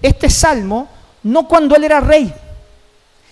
este 0.00 0.28
salmo 0.28 0.88
no 1.22 1.46
cuando 1.46 1.76
él 1.76 1.84
era 1.84 2.00
rey. 2.00 2.32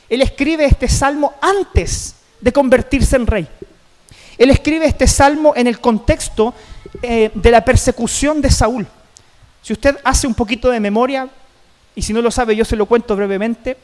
Él 0.09 0.23
escribe 0.23 0.65
este 0.65 0.89
salmo 0.89 1.35
antes 1.41 2.17
de 2.41 2.53
convertirse 2.53 3.17
en 3.17 3.27
rey. 3.27 3.49
Él 4.39 4.51
escribe 4.51 4.87
este 4.87 5.07
salmo 5.07 5.53
en 5.55 5.67
el 5.67 5.81
contexto 5.81 6.55
eh, 7.03 7.31
de 7.35 7.51
la 7.51 7.65
persecución 7.65 8.41
de 8.41 8.51
Saúl. 8.51 8.87
Si 9.63 9.73
usted 9.73 9.99
hace 10.03 10.27
un 10.27 10.35
poquito 10.35 10.71
de 10.71 10.81
memoria, 10.81 11.29
y 11.95 12.03
si 12.03 12.13
no 12.13 12.23
lo 12.23 12.31
sabe 12.31 12.57
yo 12.57 12.65
se 12.65 12.77
lo 12.77 12.87
cuento 12.87 13.15
brevemente, 13.17 13.77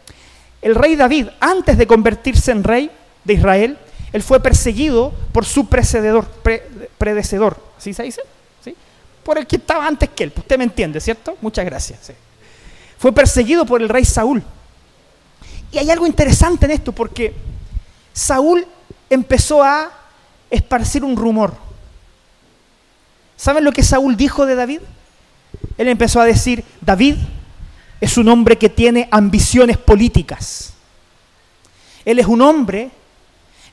el 0.62 0.74
rey 0.74 0.96
David, 0.96 1.28
antes 1.40 1.76
de 1.76 1.86
convertirse 1.86 2.52
en 2.52 2.64
rey 2.64 2.90
de 3.24 3.34
Israel, 3.34 3.78
él 4.12 4.22
fue 4.22 4.40
perseguido 4.40 5.12
por 5.32 5.44
su 5.44 5.66
precededor, 5.66 6.26
predecedor, 6.96 7.62
¿así 7.76 7.92
se 7.92 8.04
dice? 8.04 8.22
Por 9.26 9.38
el 9.38 9.46
que 9.48 9.56
estaba 9.56 9.84
antes 9.84 10.08
que 10.10 10.22
él. 10.22 10.32
Usted 10.36 10.56
me 10.56 10.62
entiende, 10.62 11.00
¿cierto? 11.00 11.36
Muchas 11.40 11.64
gracias. 11.64 12.12
fue 12.96 13.12
perseguido 13.12 13.66
por 13.66 13.82
el 13.82 13.88
rey 13.88 14.04
Saúl. 14.04 14.40
Y 15.72 15.78
hay 15.78 15.90
algo 15.90 16.06
interesante 16.06 16.66
en 16.66 16.70
esto 16.70 16.92
porque 16.92 17.34
Saúl 18.12 18.64
empezó 19.10 19.64
a 19.64 19.90
esparcir 20.48 21.02
un 21.02 21.16
rumor. 21.16 21.54
¿Saben 23.36 23.64
lo 23.64 23.72
que 23.72 23.82
Saúl 23.82 24.16
dijo 24.16 24.46
de 24.46 24.54
David? 24.54 24.80
Él 25.76 25.88
empezó 25.88 26.20
a 26.20 26.24
decir, 26.24 26.64
David 26.80 27.16
es 28.00 28.16
un 28.16 28.28
hombre 28.28 28.56
que 28.56 28.68
tiene 28.68 29.08
ambiciones 29.10 29.76
políticas. 29.76 30.72
Él 32.04 32.20
es 32.20 32.26
un 32.26 32.42
hombre 32.42 32.92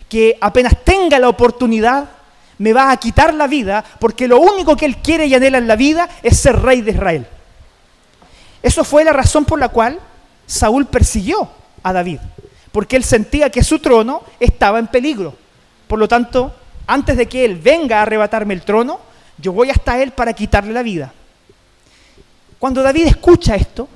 que 0.10 0.36
apenas 0.42 0.74
tenga 0.84 1.20
la 1.20 1.30
oportunidad 1.30 2.10
me 2.58 2.74
va 2.74 2.92
a 2.92 2.98
quitar 2.98 3.34
la 3.34 3.48
vida 3.48 3.84
porque 4.00 4.28
lo 4.28 4.40
único 4.40 4.76
que 4.76 4.86
él 4.86 4.98
quiere 4.98 5.26
y 5.26 5.36
anhela 5.36 5.58
en 5.58 5.68
la 5.68 5.76
vida 5.76 6.10
es 6.22 6.40
ser 6.40 6.62
rey 6.62 6.82
de 6.82 6.92
Israel. 6.92 7.28
Eso 8.62 8.84
fue 8.84 9.04
la 9.04 9.14
razón 9.14 9.46
por 9.46 9.60
la 9.60 9.70
cual 9.70 10.00
Saúl 10.46 10.86
persiguió 10.86 11.50
a 11.84 11.94
David, 11.94 12.20
porque 12.72 12.96
él 12.96 13.04
sentía 13.04 13.50
que 13.50 13.64
su 13.64 13.80
trono 13.80 14.24
estaba 14.40 14.80
en 14.80 14.88
peligro. 14.88 15.36
Por 15.88 16.00
lo 16.00 16.08
tanto, 16.08 16.56
antes 16.88 17.18
de 17.18 17.28
que 17.28 17.46
él 17.46 17.58
venga 17.58 18.00
a 18.00 18.02
arrebatarme 18.04 18.54
el 18.54 18.62
trono, 18.62 19.00
yo 19.38 19.52
voy 19.52 19.70
hasta 19.70 20.02
él 20.02 20.12
para 20.12 20.34
quitarle 20.34 20.74
la 20.74 20.84
vida. 20.84 21.14
Cuando 22.60 22.82
David 22.82 23.08
escucha 23.08 23.56
esto, 23.56 23.90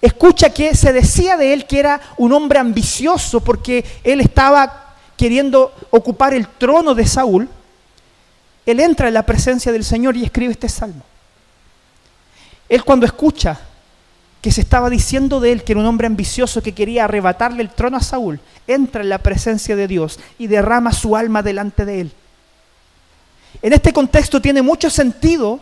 escucha 0.00 0.50
que 0.50 0.74
se 0.74 0.92
decía 0.92 1.36
de 1.36 1.52
él 1.52 1.66
que 1.66 1.78
era 1.78 2.00
un 2.16 2.32
hombre 2.32 2.58
ambicioso 2.58 3.40
porque 3.40 3.84
él 4.02 4.20
estaba 4.20 4.94
queriendo 5.16 5.74
ocupar 5.90 6.32
el 6.32 6.48
trono 6.48 6.94
de 6.94 7.06
Saúl, 7.06 7.48
él 8.66 8.80
entra 8.80 9.08
en 9.08 9.14
la 9.14 9.26
presencia 9.26 9.72
del 9.72 9.84
Señor 9.84 10.16
y 10.16 10.24
escribe 10.24 10.52
este 10.52 10.68
salmo. 10.68 11.02
Él 12.68 12.84
cuando 12.84 13.06
escucha 13.06 13.60
que 14.40 14.50
se 14.50 14.60
estaba 14.60 14.90
diciendo 14.90 15.40
de 15.40 15.52
él 15.52 15.62
que 15.62 15.72
era 15.72 15.80
un 15.80 15.86
hombre 15.86 16.06
ambicioso 16.06 16.62
que 16.62 16.72
quería 16.72 17.04
arrebatarle 17.04 17.62
el 17.62 17.70
trono 17.70 17.96
a 17.96 18.02
Saúl, 18.02 18.40
entra 18.66 19.02
en 19.02 19.08
la 19.08 19.18
presencia 19.18 19.76
de 19.76 19.86
Dios 19.86 20.18
y 20.38 20.46
derrama 20.46 20.92
su 20.92 21.16
alma 21.16 21.42
delante 21.42 21.84
de 21.84 22.00
él. 22.00 22.12
En 23.60 23.72
este 23.72 23.92
contexto 23.92 24.40
tiene 24.40 24.62
mucho 24.62 24.90
sentido 24.90 25.60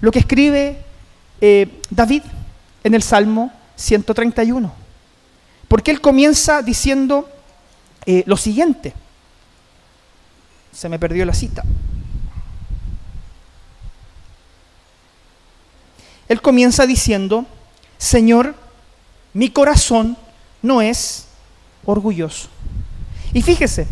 lo 0.00 0.10
que 0.10 0.20
escribe 0.20 0.78
eh, 1.40 1.80
David 1.90 2.22
en 2.82 2.94
el 2.94 3.02
Salmo 3.02 3.52
131, 3.76 4.72
porque 5.68 5.90
él 5.90 6.00
comienza 6.00 6.62
diciendo 6.62 7.28
eh, 8.04 8.24
lo 8.26 8.36
siguiente. 8.36 8.94
Se 10.72 10.88
me 10.88 10.98
perdió 10.98 11.24
la 11.24 11.34
cita. 11.34 11.62
Él 16.28 16.42
comienza 16.42 16.86
diciendo, 16.86 17.46
Señor, 17.98 18.54
mi 19.32 19.50
corazón 19.50 20.16
no 20.62 20.82
es 20.82 21.26
orgulloso. 21.84 22.48
Y 23.32 23.42
fíjese, 23.42 23.86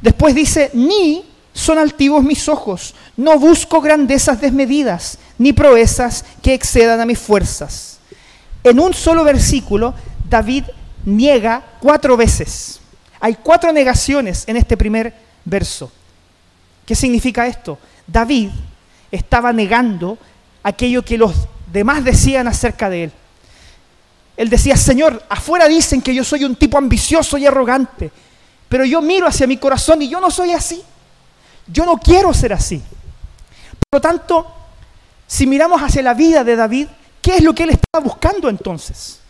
después 0.00 0.34
dice, 0.34 0.70
ni 0.72 1.24
son 1.52 1.78
altivos 1.78 2.22
mis 2.22 2.48
ojos, 2.48 2.94
no 3.16 3.38
busco 3.38 3.80
grandezas 3.80 4.40
desmedidas, 4.40 5.18
ni 5.36 5.52
proezas 5.52 6.24
que 6.42 6.54
excedan 6.54 7.00
a 7.00 7.06
mis 7.06 7.18
fuerzas. 7.18 7.98
En 8.62 8.78
un 8.78 8.94
solo 8.94 9.24
versículo, 9.24 9.94
David 10.28 10.64
niega 11.04 11.64
cuatro 11.80 12.16
veces. 12.16 12.80
Hay 13.20 13.34
cuatro 13.34 13.72
negaciones 13.72 14.44
en 14.46 14.56
este 14.56 14.76
primer 14.76 15.14
verso. 15.44 15.90
¿Qué 16.86 16.94
significa 16.94 17.46
esto? 17.46 17.78
David 18.06 18.50
estaba 19.10 19.52
negando 19.52 20.18
aquello 20.62 21.04
que 21.04 21.18
los 21.18 21.34
demás 21.72 22.04
decían 22.04 22.48
acerca 22.48 22.90
de 22.90 23.04
él. 23.04 23.12
Él 24.36 24.48
decía, 24.48 24.76
Señor, 24.76 25.22
afuera 25.28 25.68
dicen 25.68 26.00
que 26.00 26.14
yo 26.14 26.24
soy 26.24 26.44
un 26.44 26.56
tipo 26.56 26.78
ambicioso 26.78 27.36
y 27.36 27.46
arrogante, 27.46 28.10
pero 28.68 28.84
yo 28.84 29.02
miro 29.02 29.26
hacia 29.26 29.46
mi 29.46 29.56
corazón 29.56 30.02
y 30.02 30.08
yo 30.08 30.20
no 30.20 30.30
soy 30.30 30.52
así. 30.52 30.82
Yo 31.66 31.84
no 31.84 31.98
quiero 31.98 32.32
ser 32.32 32.52
así. 32.52 32.78
Por 33.90 33.98
lo 33.98 34.00
tanto, 34.00 34.46
si 35.26 35.46
miramos 35.46 35.82
hacia 35.82 36.02
la 36.02 36.14
vida 36.14 36.42
de 36.42 36.56
David, 36.56 36.88
¿qué 37.20 37.36
es 37.36 37.42
lo 37.42 37.54
que 37.54 37.64
él 37.64 37.70
estaba 37.70 38.02
buscando 38.02 38.48
entonces? 38.48 39.20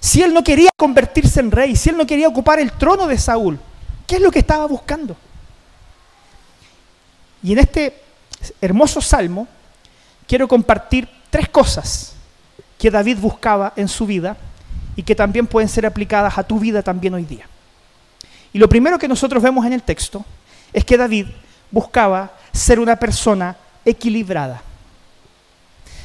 Si 0.00 0.22
él 0.22 0.34
no 0.34 0.44
quería 0.44 0.70
convertirse 0.76 1.40
en 1.40 1.50
rey, 1.50 1.76
si 1.76 1.90
él 1.90 1.96
no 1.96 2.06
quería 2.06 2.28
ocupar 2.28 2.58
el 2.58 2.72
trono 2.72 3.06
de 3.06 3.18
Saúl, 3.18 3.58
¿qué 4.06 4.16
es 4.16 4.20
lo 4.20 4.30
que 4.30 4.40
estaba 4.40 4.66
buscando? 4.66 5.16
Y 7.42 7.52
en 7.52 7.58
este 7.58 8.02
hermoso 8.60 9.00
salmo, 9.00 9.48
quiero 10.26 10.48
compartir 10.48 11.08
tres 11.30 11.48
cosas 11.48 12.14
que 12.78 12.90
David 12.90 13.18
buscaba 13.18 13.72
en 13.76 13.88
su 13.88 14.06
vida 14.06 14.36
y 14.94 15.02
que 15.02 15.14
también 15.14 15.46
pueden 15.46 15.68
ser 15.68 15.86
aplicadas 15.86 16.36
a 16.38 16.42
tu 16.42 16.58
vida 16.58 16.82
también 16.82 17.14
hoy 17.14 17.24
día. 17.24 17.46
Y 18.52 18.58
lo 18.58 18.68
primero 18.68 18.98
que 18.98 19.08
nosotros 19.08 19.42
vemos 19.42 19.64
en 19.66 19.72
el 19.72 19.82
texto 19.82 20.24
es 20.72 20.84
que 20.84 20.96
David 20.96 21.26
buscaba 21.70 22.32
ser 22.52 22.80
una 22.80 22.96
persona 22.96 23.56
equilibrada. 23.84 24.62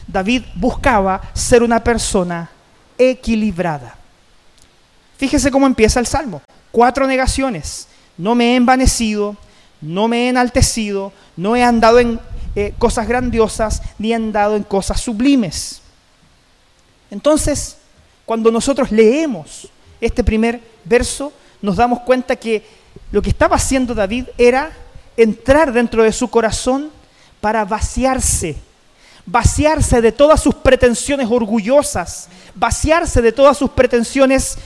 David 0.08 0.44
buscaba 0.56 1.22
ser 1.34 1.64
una 1.64 1.82
persona 1.84 2.50
equilibrada. 2.98 3.96
Fíjese 5.18 5.52
cómo 5.52 5.68
empieza 5.68 6.00
el 6.00 6.08
salmo. 6.08 6.42
Cuatro 6.72 7.08
negaciones. 7.08 7.88
No 8.18 8.36
me 8.36 8.52
he 8.52 8.56
envanecido, 8.56 9.38
no 9.80 10.08
me 10.08 10.26
he 10.26 10.30
enaltecido, 10.30 11.14
no 11.38 11.56
he 11.56 11.64
andado 11.64 12.00
en 12.00 12.20
eh, 12.56 12.74
cosas 12.78 13.08
grandiosas 13.08 13.82
ni 13.98 14.14
han 14.14 14.32
dado 14.32 14.56
en 14.56 14.64
cosas 14.64 15.00
sublimes. 15.00 15.82
Entonces, 17.10 17.78
cuando 18.26 18.52
nosotros 18.52 18.92
leemos 18.92 19.70
este 20.00 20.24
primer 20.24 20.60
verso, 20.84 21.32
nos 21.62 21.78
damos 21.78 22.02
cuenta 22.02 22.36
que 22.36 22.64
lo 23.12 23.22
que 23.22 23.30
estaba 23.30 23.56
haciendo 23.56 23.94
David 23.94 24.26
era 24.38 24.72
entrar 25.16 25.72
dentro 25.72 26.04
de 26.04 26.12
su 26.12 26.30
corazón 26.30 26.90
para 27.40 27.66
vaciarse, 27.66 28.58
vaciarse 29.26 30.02
de 30.02 30.12
todas 30.12 30.42
sus 30.42 30.56
pretensiones 30.56 31.28
orgullosas, 31.30 32.28
vaciarse 32.56 33.22
de 33.22 33.32
todas 33.32 33.58
sus 33.58 33.70
pretensiones 33.70 34.58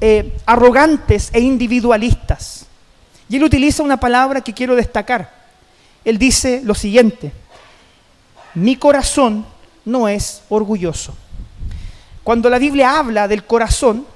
eh, 0.00 0.36
arrogantes 0.46 1.30
e 1.32 1.40
individualistas. 1.40 2.66
Y 3.28 3.36
él 3.36 3.44
utiliza 3.44 3.82
una 3.82 3.98
palabra 3.98 4.40
que 4.40 4.52
quiero 4.52 4.74
destacar 4.76 5.41
él 6.04 6.18
dice 6.18 6.62
lo 6.64 6.74
siguiente, 6.74 7.32
mi 8.54 8.76
corazón 8.76 9.46
no 9.84 10.08
es 10.08 10.42
orgulloso. 10.48 11.14
Cuando 12.22 12.48
la 12.48 12.58
Biblia 12.58 12.98
habla 12.98 13.26
del 13.26 13.44
corazón, 13.44 14.06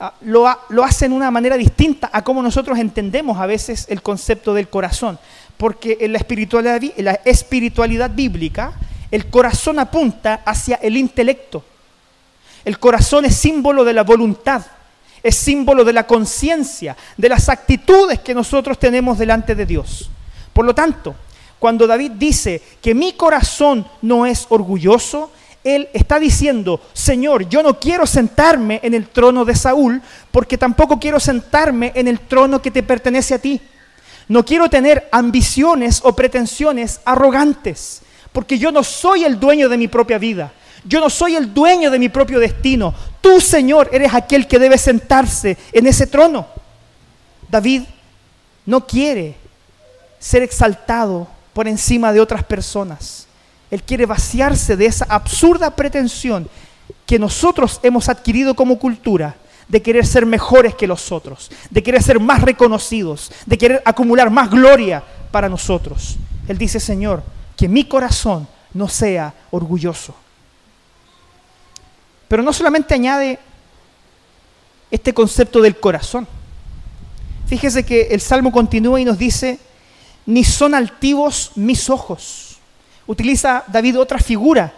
ah, 0.00 0.14
lo, 0.22 0.46
hace 0.84 1.06
en 1.06 1.12
una 1.12 1.30
manera 1.30 1.56
distinta 1.56 2.10
a 2.12 2.22
cómo 2.22 2.42
nosotros 2.42 2.78
entendemos 2.78 3.38
a 3.38 3.46
veces 3.46 3.86
el 3.88 4.02
concepto 4.02 4.54
del 4.54 4.68
corazón. 4.68 5.18
Porque 5.56 5.98
en 6.00 6.12
la 6.12 6.18
espiritualidad, 6.18 6.82
en 6.82 7.04
la 7.04 7.20
espiritualidad 7.24 8.10
bíblica, 8.10 8.72
el 9.10 9.28
corazón 9.28 9.78
apunta 9.78 10.42
hacia 10.44 10.76
el 10.76 10.96
intelecto. 10.96 11.62
El 12.64 12.78
corazón 12.78 13.24
es 13.24 13.36
símbolo 13.36 13.84
de 13.84 13.92
la 13.92 14.02
voluntad, 14.02 14.62
es 15.22 15.36
símbolo 15.36 15.84
de 15.84 15.92
la 15.92 16.06
conciencia, 16.06 16.96
de 17.16 17.28
las 17.28 17.48
actitudes 17.48 18.20
que 18.20 18.34
nosotros 18.34 18.78
tenemos 18.78 19.18
delante 19.18 19.54
de 19.54 19.66
Dios. 19.66 20.10
Por 20.52 20.64
lo 20.64 20.74
tanto, 20.74 21.14
cuando 21.58 21.86
David 21.86 22.12
dice 22.12 22.62
que 22.80 22.94
mi 22.94 23.12
corazón 23.12 23.86
no 24.02 24.26
es 24.26 24.46
orgulloso, 24.48 25.30
él 25.62 25.88
está 25.92 26.18
diciendo, 26.18 26.80
Señor, 26.94 27.48
yo 27.48 27.62
no 27.62 27.78
quiero 27.78 28.06
sentarme 28.06 28.80
en 28.82 28.94
el 28.94 29.08
trono 29.08 29.44
de 29.44 29.54
Saúl, 29.54 30.00
porque 30.30 30.56
tampoco 30.56 30.98
quiero 30.98 31.20
sentarme 31.20 31.92
en 31.94 32.08
el 32.08 32.20
trono 32.20 32.62
que 32.62 32.70
te 32.70 32.82
pertenece 32.82 33.34
a 33.34 33.38
ti. 33.38 33.60
No 34.28 34.44
quiero 34.44 34.70
tener 34.70 35.08
ambiciones 35.12 36.00
o 36.02 36.14
pretensiones 36.14 37.00
arrogantes, 37.04 38.00
porque 38.32 38.58
yo 38.58 38.72
no 38.72 38.82
soy 38.82 39.24
el 39.24 39.38
dueño 39.38 39.68
de 39.68 39.76
mi 39.76 39.88
propia 39.88 40.18
vida. 40.18 40.52
Yo 40.84 40.98
no 40.98 41.10
soy 41.10 41.36
el 41.36 41.52
dueño 41.52 41.90
de 41.90 41.98
mi 41.98 42.08
propio 42.08 42.40
destino. 42.40 42.94
Tú, 43.20 43.38
Señor, 43.38 43.90
eres 43.92 44.14
aquel 44.14 44.46
que 44.46 44.58
debe 44.58 44.78
sentarse 44.78 45.58
en 45.72 45.86
ese 45.86 46.06
trono. 46.06 46.46
David 47.50 47.82
no 48.64 48.86
quiere 48.86 49.34
ser 50.20 50.42
exaltado 50.42 51.26
por 51.52 51.66
encima 51.66 52.12
de 52.12 52.20
otras 52.20 52.44
personas. 52.44 53.26
Él 53.70 53.82
quiere 53.82 54.06
vaciarse 54.06 54.76
de 54.76 54.86
esa 54.86 55.06
absurda 55.08 55.74
pretensión 55.74 56.48
que 57.06 57.18
nosotros 57.18 57.80
hemos 57.82 58.08
adquirido 58.08 58.54
como 58.54 58.78
cultura 58.78 59.34
de 59.66 59.82
querer 59.82 60.06
ser 60.06 60.26
mejores 60.26 60.74
que 60.74 60.86
los 60.86 61.10
otros, 61.10 61.50
de 61.70 61.82
querer 61.82 62.02
ser 62.02 62.20
más 62.20 62.42
reconocidos, 62.42 63.32
de 63.46 63.56
querer 63.56 63.82
acumular 63.84 64.30
más 64.30 64.50
gloria 64.50 65.02
para 65.30 65.48
nosotros. 65.48 66.16
Él 66.48 66.58
dice, 66.58 66.80
Señor, 66.80 67.22
que 67.56 67.68
mi 67.68 67.84
corazón 67.84 68.46
no 68.74 68.88
sea 68.88 69.32
orgulloso. 69.50 70.14
Pero 72.26 72.42
no 72.42 72.52
solamente 72.52 72.94
añade 72.94 73.38
este 74.90 75.14
concepto 75.14 75.60
del 75.60 75.78
corazón. 75.78 76.26
Fíjese 77.46 77.84
que 77.84 78.02
el 78.10 78.20
Salmo 78.20 78.50
continúa 78.52 79.00
y 79.00 79.04
nos 79.04 79.18
dice, 79.18 79.58
ni 80.30 80.44
son 80.44 80.74
altivos 80.74 81.52
mis 81.56 81.90
ojos. 81.90 82.58
Utiliza 83.06 83.64
David 83.66 83.98
otra 83.98 84.18
figura 84.18 84.72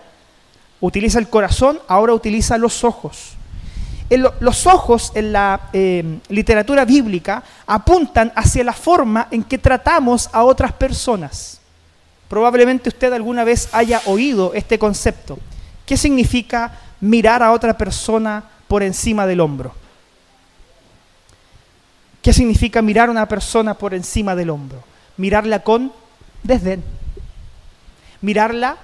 utiliza 0.83 1.21
el 1.21 1.29
corazón, 1.29 1.81
ahora 1.88 2.12
utiliza 2.12 2.59
los 2.59 2.85
ojos. 2.85 3.37
los 4.41 4.67
ojos 4.67 5.11
en 5.15 5.33
la 5.33 5.71
eh, 5.73 6.19
literatura 6.29 6.85
bíblica 6.85 7.43
apuntan 7.67 8.31
hacia 8.37 8.62
la 8.62 8.75
forma 8.75 9.29
en 9.31 9.43
que 9.43 9.57
tratamos 9.57 10.29
a 10.33 10.43
otras 10.45 10.73
personas. 10.73 11.61
Probablemente 12.29 12.91
usted 12.91 13.11
alguna 13.12 13.43
vez 13.45 13.71
haya 13.73 14.03
oído 14.07 14.53
este 14.55 14.79
concepto. 14.79 15.38
¿Qué 15.87 15.97
significa 15.97 16.73
mirar 17.01 17.43
a 17.43 17.53
otra 17.53 17.79
persona 17.79 18.43
por 18.69 18.83
encima 18.83 19.27
del 19.27 19.41
hombro? 19.41 19.73
¿Qué 22.21 22.33
significa 22.33 22.83
mirar 22.83 23.09
a 23.09 23.12
una 23.12 23.29
persona 23.29 23.73
por 23.73 23.95
encima 23.95 24.35
del 24.35 24.51
hombro? 24.51 24.91
Mirarla 25.22 25.62
con 25.62 25.92
desdén, 26.42 26.82
mirarla 28.22 28.76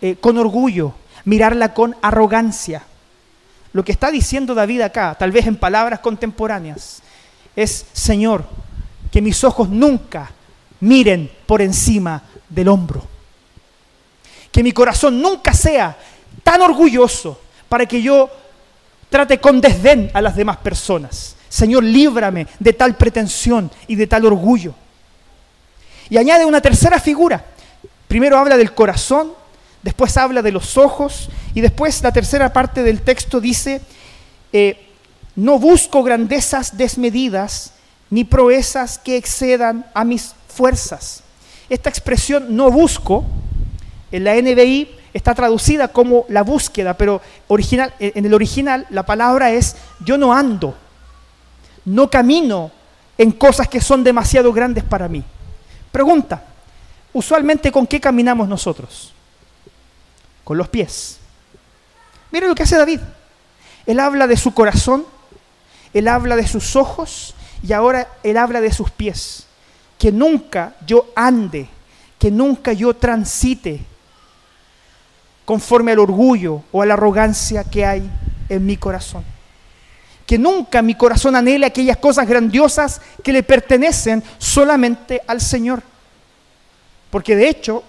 eh, 0.00 0.14
con 0.14 0.38
orgullo, 0.38 0.94
mirarla 1.24 1.74
con 1.74 1.96
arrogancia. 2.00 2.84
Lo 3.72 3.84
que 3.84 3.90
está 3.90 4.12
diciendo 4.12 4.54
David 4.54 4.82
acá, 4.82 5.16
tal 5.18 5.32
vez 5.32 5.48
en 5.48 5.56
palabras 5.56 5.98
contemporáneas, 5.98 7.02
es, 7.56 7.86
Señor, 7.92 8.44
que 9.10 9.20
mis 9.20 9.42
ojos 9.42 9.68
nunca 9.68 10.30
miren 10.78 11.28
por 11.44 11.60
encima 11.60 12.22
del 12.48 12.68
hombro. 12.68 13.02
Que 14.52 14.62
mi 14.62 14.70
corazón 14.70 15.20
nunca 15.20 15.52
sea 15.54 15.98
tan 16.44 16.62
orgulloso 16.62 17.40
para 17.68 17.84
que 17.86 18.00
yo 18.00 18.30
trate 19.10 19.40
con 19.40 19.60
desdén 19.60 20.08
a 20.14 20.22
las 20.22 20.36
demás 20.36 20.58
personas. 20.58 21.34
Señor, 21.48 21.82
líbrame 21.82 22.46
de 22.60 22.72
tal 22.74 22.94
pretensión 22.94 23.72
y 23.88 23.96
de 23.96 24.06
tal 24.06 24.24
orgullo. 24.26 24.76
Y 26.12 26.18
añade 26.18 26.44
una 26.44 26.60
tercera 26.60 27.00
figura. 27.00 27.42
Primero 28.06 28.36
habla 28.36 28.58
del 28.58 28.74
corazón, 28.74 29.32
después 29.82 30.14
habla 30.18 30.42
de 30.42 30.52
los 30.52 30.76
ojos 30.76 31.30
y 31.54 31.62
después 31.62 32.02
la 32.02 32.12
tercera 32.12 32.52
parte 32.52 32.82
del 32.82 33.00
texto 33.00 33.40
dice, 33.40 33.80
eh, 34.52 34.90
no 35.36 35.58
busco 35.58 36.02
grandezas 36.02 36.76
desmedidas 36.76 37.72
ni 38.10 38.24
proezas 38.24 38.98
que 38.98 39.16
excedan 39.16 39.86
a 39.94 40.04
mis 40.04 40.34
fuerzas. 40.48 41.22
Esta 41.70 41.88
expresión 41.88 42.54
no 42.54 42.70
busco, 42.70 43.24
en 44.10 44.24
la 44.24 44.34
NBI 44.34 44.90
está 45.14 45.34
traducida 45.34 45.88
como 45.88 46.26
la 46.28 46.42
búsqueda, 46.42 46.92
pero 46.92 47.22
original, 47.48 47.94
en 47.98 48.26
el 48.26 48.34
original 48.34 48.86
la 48.90 49.06
palabra 49.06 49.50
es 49.50 49.76
yo 50.04 50.18
no 50.18 50.34
ando, 50.34 50.76
no 51.86 52.10
camino 52.10 52.70
en 53.16 53.32
cosas 53.32 53.66
que 53.66 53.80
son 53.80 54.04
demasiado 54.04 54.52
grandes 54.52 54.84
para 54.84 55.08
mí. 55.08 55.24
Pregunta, 55.92 56.42
usualmente 57.12 57.70
con 57.70 57.86
qué 57.86 58.00
caminamos 58.00 58.48
nosotros? 58.48 59.12
Con 60.42 60.58
los 60.58 60.68
pies. 60.68 61.18
Mire 62.32 62.48
lo 62.48 62.54
que 62.54 62.64
hace 62.64 62.76
David. 62.76 63.00
Él 63.86 64.00
habla 64.00 64.26
de 64.26 64.36
su 64.36 64.54
corazón, 64.54 65.04
él 65.92 66.08
habla 66.08 66.34
de 66.34 66.48
sus 66.48 66.74
ojos 66.74 67.34
y 67.62 67.72
ahora 67.72 68.08
él 68.22 68.36
habla 68.36 68.60
de 68.60 68.72
sus 68.72 68.90
pies 68.90 69.46
que 70.02 70.10
nunca 70.10 70.74
yo 70.84 71.12
ande, 71.14 71.68
que 72.18 72.28
nunca 72.28 72.72
yo 72.72 72.92
transite 72.92 73.84
conforme 75.44 75.92
al 75.92 76.00
orgullo 76.00 76.64
o 76.72 76.82
a 76.82 76.86
la 76.86 76.94
arrogancia 76.94 77.62
que 77.62 77.86
hay 77.86 78.10
en 78.48 78.66
mi 78.66 78.76
corazón. 78.76 79.24
Que 80.32 80.38
nunca 80.38 80.80
mi 80.80 80.94
corazón 80.94 81.36
anhele 81.36 81.66
aquellas 81.66 81.98
cosas 81.98 82.26
grandiosas 82.26 83.02
que 83.22 83.34
le 83.34 83.42
pertenecen 83.42 84.22
solamente 84.38 85.20
al 85.26 85.42
Señor. 85.42 85.82
Porque 87.10 87.36
de 87.36 87.50
hecho, 87.50 87.84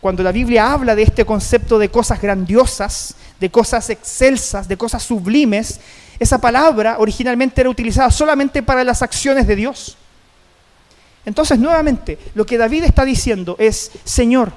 cuando 0.00 0.22
la 0.22 0.30
Biblia 0.30 0.70
habla 0.70 0.94
de 0.94 1.02
este 1.02 1.24
concepto 1.24 1.80
de 1.80 1.88
cosas 1.88 2.22
grandiosas, 2.22 3.16
de 3.40 3.50
cosas 3.50 3.90
excelsas, 3.90 4.68
de 4.68 4.76
cosas 4.76 5.02
sublimes, 5.02 5.80
esa 6.20 6.38
palabra 6.38 6.94
originalmente 7.00 7.60
era 7.60 7.70
utilizada 7.70 8.12
solamente 8.12 8.62
para 8.62 8.84
las 8.84 9.02
acciones 9.02 9.48
de 9.48 9.56
Dios. 9.56 9.96
Entonces, 11.26 11.58
nuevamente, 11.58 12.20
lo 12.34 12.46
que 12.46 12.56
David 12.56 12.84
está 12.84 13.04
diciendo 13.04 13.56
es, 13.58 13.90
Señor, 14.04 14.52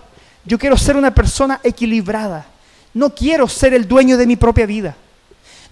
yo 0.46 0.60
quiero 0.60 0.78
ser 0.78 0.98
una 0.98 1.16
persona 1.16 1.60
equilibrada. 1.64 2.46
No 2.94 3.16
quiero 3.16 3.48
ser 3.48 3.74
el 3.74 3.88
dueño 3.88 4.18
de 4.18 4.28
mi 4.28 4.36
propia 4.36 4.68
vida. 4.68 4.96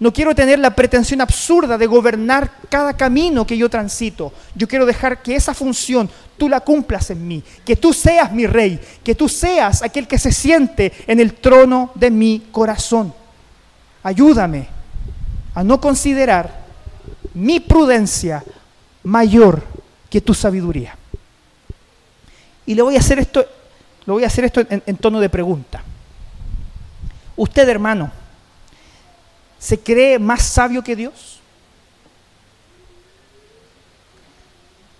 No 0.02 0.12
quiero 0.12 0.34
tener 0.34 0.58
la 0.58 0.76
pretensión 0.76 1.22
absurda 1.22 1.78
de 1.78 1.86
gobernar 1.86 2.52
cada 2.70 2.98
camino 2.98 3.46
que 3.46 3.56
yo 3.56 3.70
transito. 3.70 4.34
Yo 4.56 4.68
quiero 4.68 4.88
dejar 4.88 5.22
que 5.22 5.36
esa 5.36 5.54
función 5.54 6.10
tú 6.40 6.50
la 6.50 6.60
cumplas 6.62 7.12
en 7.12 7.28
mí. 7.28 7.44
Que 7.64 7.76
tú 7.76 7.94
seas 7.94 8.32
mi 8.32 8.48
rey. 8.48 8.80
Que 9.04 9.14
tú 9.14 9.30
seas 9.30 9.84
aquel 9.84 10.08
que 10.08 10.18
se 10.18 10.32
siente 10.32 10.92
en 11.06 11.20
el 11.20 11.36
trono 11.36 11.92
de 11.94 12.10
mi 12.10 12.48
corazón. 12.52 13.14
Ayúdame 14.02 14.70
a 15.54 15.64
no 15.64 15.80
considerar 15.80 16.64
mi 17.36 17.60
prudencia 17.60 18.44
mayor 19.04 19.62
que 20.10 20.20
tu 20.20 20.34
sabiduría. 20.34 20.98
Y 22.66 22.74
le 22.74 22.82
voy 22.82 22.96
a 22.96 23.00
hacer 23.02 23.20
esto, 23.20 23.46
lo 24.08 24.14
voy 24.14 24.24
a 24.24 24.28
hacer 24.28 24.46
esto 24.46 24.62
en, 24.68 24.82
en 24.84 24.98
tono 24.98 25.20
de 25.20 25.30
pregunta. 25.30 25.84
Usted, 27.36 27.70
hermano, 27.70 28.12
¿se 29.62 29.80
cree 29.80 30.18
más 30.18 30.42
sabio 30.42 30.84
que 30.84 30.96
Dios? 30.96 31.40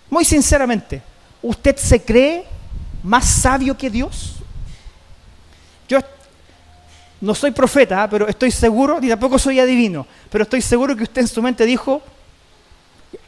Muy 0.08 0.24
sinceramente, 0.24 1.02
¿usted 1.42 1.76
se 1.78 2.00
cree 2.02 2.46
más 3.02 3.26
sabio 3.26 3.76
que 3.76 3.90
Dios? 3.90 4.36
Yo 5.90 6.00
no 7.22 7.34
soy 7.34 7.50
profeta, 7.52 8.08
pero 8.08 8.28
estoy 8.28 8.52
seguro, 8.52 9.00
ni 9.02 9.10
tampoco 9.10 9.40
soy 9.40 9.60
adivino, 9.60 10.06
pero 10.30 10.44
estoy 10.44 10.62
seguro 10.62 10.96
que 10.96 11.04
usted 11.04 11.22
en 11.22 11.28
su 11.28 11.42
mente 11.42 11.66
dijo, 11.66 12.00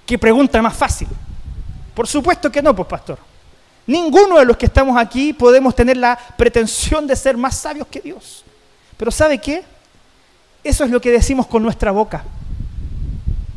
¿qué 0.06 0.20
pregunta 0.20 0.62
más 0.62 0.78
fácil? 0.78 1.08
Por 1.96 2.08
supuesto 2.08 2.52
que 2.52 2.62
no, 2.62 2.76
pues 2.76 2.88
pastor. 2.88 3.18
Ninguno 3.88 4.38
de 4.38 4.46
los 4.46 4.56
que 4.56 4.68
estamos 4.68 4.96
aquí 4.98 5.34
podemos 5.34 5.76
tener 5.76 5.98
la 5.98 6.16
pretensión 6.38 7.08
de 7.08 7.16
ser 7.16 7.38
más 7.38 7.58
sabios 7.58 7.88
que 7.88 8.02
Dios. 8.02 8.44
Pero 8.98 9.10
¿sabe 9.10 9.40
qué? 9.40 9.73
Eso 10.64 10.84
es 10.84 10.92
lo 10.92 11.02
que 11.02 11.12
decimos 11.12 11.48
con 11.48 11.64
nuestra 11.64 11.92
boca. 11.92 12.24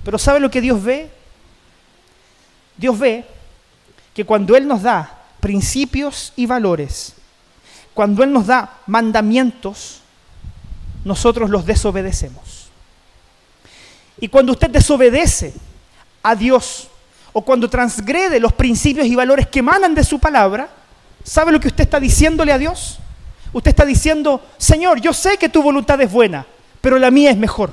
Pero 0.04 0.18
¿sabe 0.18 0.40
lo 0.40 0.50
que 0.50 0.60
Dios 0.60 0.82
ve? 0.82 1.10
Dios 2.76 2.98
ve 2.98 3.24
que 4.14 4.24
cuando 4.24 4.56
Él 4.56 4.66
nos 4.66 4.82
da 4.82 5.18
principios 5.40 6.32
y 6.36 6.46
valores, 6.46 7.14
cuando 7.94 8.22
Él 8.22 8.32
nos 8.32 8.46
da 8.46 8.78
mandamientos, 8.86 10.00
nosotros 11.04 11.50
los 11.50 11.64
desobedecemos. 11.64 12.68
Y 14.20 14.28
cuando 14.28 14.52
usted 14.52 14.70
desobedece 14.70 15.54
a 16.22 16.34
Dios, 16.34 16.88
o 17.32 17.42
cuando 17.42 17.68
transgrede 17.68 18.40
los 18.40 18.54
principios 18.54 19.06
y 19.06 19.14
valores 19.14 19.46
que 19.46 19.58
emanan 19.58 19.94
de 19.94 20.02
su 20.02 20.18
palabra, 20.18 20.70
¿sabe 21.22 21.52
lo 21.52 21.60
que 21.60 21.68
usted 21.68 21.84
está 21.84 22.00
diciéndole 22.00 22.50
a 22.50 22.58
Dios? 22.58 22.98
Usted 23.52 23.70
está 23.70 23.84
diciendo, 23.84 24.42
Señor, 24.56 25.00
yo 25.00 25.12
sé 25.12 25.36
que 25.36 25.48
tu 25.48 25.62
voluntad 25.62 26.00
es 26.00 26.10
buena, 26.10 26.46
pero 26.86 27.00
la 27.00 27.10
mía 27.10 27.32
es 27.32 27.36
mejor. 27.36 27.72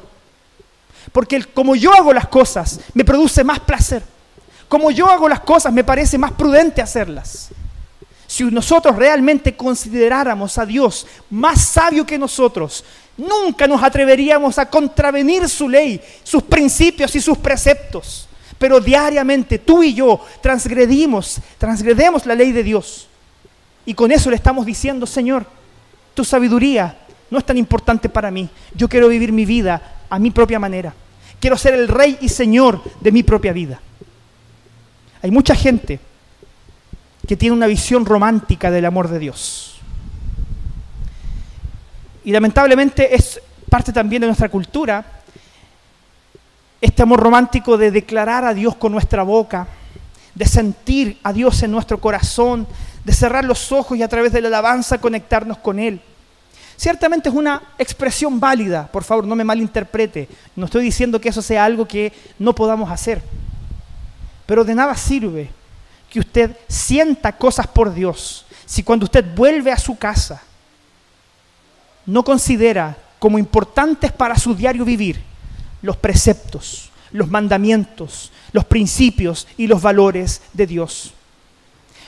Porque 1.11 1.43
como 1.43 1.75
yo 1.75 1.93
hago 1.93 2.11
las 2.13 2.27
cosas, 2.27 2.79
me 2.95 3.05
produce 3.05 3.43
más 3.43 3.59
placer. 3.59 4.01
Como 4.67 4.89
yo 4.89 5.07
hago 5.07 5.29
las 5.29 5.41
cosas, 5.41 5.71
me 5.71 5.83
parece 5.83 6.17
más 6.17 6.31
prudente 6.31 6.81
hacerlas. 6.81 7.49
Si 8.25 8.43
nosotros 8.45 8.95
realmente 8.95 9.55
consideráramos 9.55 10.57
a 10.57 10.65
Dios 10.65 11.05
más 11.29 11.63
sabio 11.63 12.07
que 12.07 12.17
nosotros, 12.17 12.83
nunca 13.15 13.67
nos 13.67 13.83
atreveríamos 13.83 14.57
a 14.57 14.67
contravenir 14.67 15.47
su 15.47 15.69
ley, 15.69 16.01
sus 16.23 16.41
principios 16.41 17.15
y 17.15 17.21
sus 17.21 17.37
preceptos 17.37 18.27
pero 18.57 18.79
diariamente 18.79 19.59
tú 19.59 19.83
y 19.83 19.93
yo 19.93 20.25
transgredimos, 20.41 21.39
transgredemos 21.59 22.25
la 22.25 22.33
ley 22.33 22.51
de 22.51 22.63
Dios. 22.63 23.07
Y 23.85 23.93
con 23.93 24.11
eso 24.11 24.31
le 24.31 24.37
estamos 24.37 24.65
diciendo, 24.65 25.05
Señor, 25.05 25.45
tu 26.15 26.23
sabiduría 26.23 27.02
no 27.33 27.39
es 27.39 27.45
tan 27.45 27.57
importante 27.57 28.09
para 28.09 28.29
mí. 28.29 28.47
Yo 28.75 28.87
quiero 28.87 29.07
vivir 29.07 29.31
mi 29.31 29.43
vida 29.43 29.95
a 30.07 30.19
mi 30.19 30.29
propia 30.29 30.59
manera. 30.59 30.93
Quiero 31.39 31.57
ser 31.57 31.73
el 31.73 31.87
rey 31.87 32.19
y 32.21 32.29
señor 32.29 32.79
de 33.01 33.11
mi 33.11 33.23
propia 33.23 33.51
vida. 33.51 33.81
Hay 35.23 35.31
mucha 35.31 35.55
gente 35.55 35.99
que 37.27 37.35
tiene 37.35 37.55
una 37.55 37.65
visión 37.65 38.05
romántica 38.05 38.69
del 38.69 38.85
amor 38.85 39.07
de 39.07 39.17
Dios. 39.17 39.79
Y 42.23 42.31
lamentablemente 42.31 43.15
es 43.15 43.41
parte 43.67 43.91
también 43.91 44.21
de 44.21 44.27
nuestra 44.27 44.49
cultura 44.49 45.03
este 46.79 47.01
amor 47.01 47.19
romántico 47.19 47.77
de 47.77 47.89
declarar 47.89 48.43
a 48.45 48.53
Dios 48.53 48.75
con 48.75 48.91
nuestra 48.91 49.23
boca, 49.23 49.67
de 50.35 50.45
sentir 50.45 51.17
a 51.23 51.33
Dios 51.33 51.63
en 51.63 51.71
nuestro 51.71 51.97
corazón, 51.97 52.67
de 53.03 53.13
cerrar 53.13 53.43
los 53.45 53.71
ojos 53.71 53.97
y 53.97 54.03
a 54.03 54.07
través 54.07 54.33
de 54.33 54.41
la 54.41 54.49
alabanza 54.49 54.99
conectarnos 54.99 55.57
con 55.59 55.79
Él. 55.79 56.01
Ciertamente 56.75 57.29
es 57.29 57.35
una 57.35 57.61
expresión 57.77 58.39
válida, 58.39 58.89
por 58.91 59.03
favor, 59.03 59.25
no 59.25 59.35
me 59.35 59.43
malinterprete. 59.43 60.27
No 60.55 60.65
estoy 60.65 60.83
diciendo 60.83 61.19
que 61.21 61.29
eso 61.29 61.41
sea 61.41 61.65
algo 61.65 61.87
que 61.87 62.11
no 62.39 62.53
podamos 62.53 62.89
hacer. 62.89 63.21
Pero 64.45 64.63
de 64.63 64.75
nada 64.75 64.95
sirve 64.95 65.49
que 66.09 66.19
usted 66.19 66.57
sienta 66.67 67.37
cosas 67.37 67.67
por 67.67 67.93
Dios 67.93 68.45
si 68.65 68.83
cuando 68.83 69.05
usted 69.05 69.25
vuelve 69.35 69.71
a 69.71 69.77
su 69.77 69.97
casa 69.97 70.41
no 72.05 72.23
considera 72.23 72.97
como 73.19 73.39
importantes 73.39 74.11
para 74.11 74.37
su 74.37 74.53
diario 74.53 74.83
vivir 74.83 75.21
los 75.81 75.97
preceptos, 75.97 76.89
los 77.11 77.29
mandamientos, 77.29 78.31
los 78.51 78.65
principios 78.65 79.47
y 79.57 79.67
los 79.67 79.81
valores 79.81 80.41
de 80.53 80.67
Dios. 80.67 81.13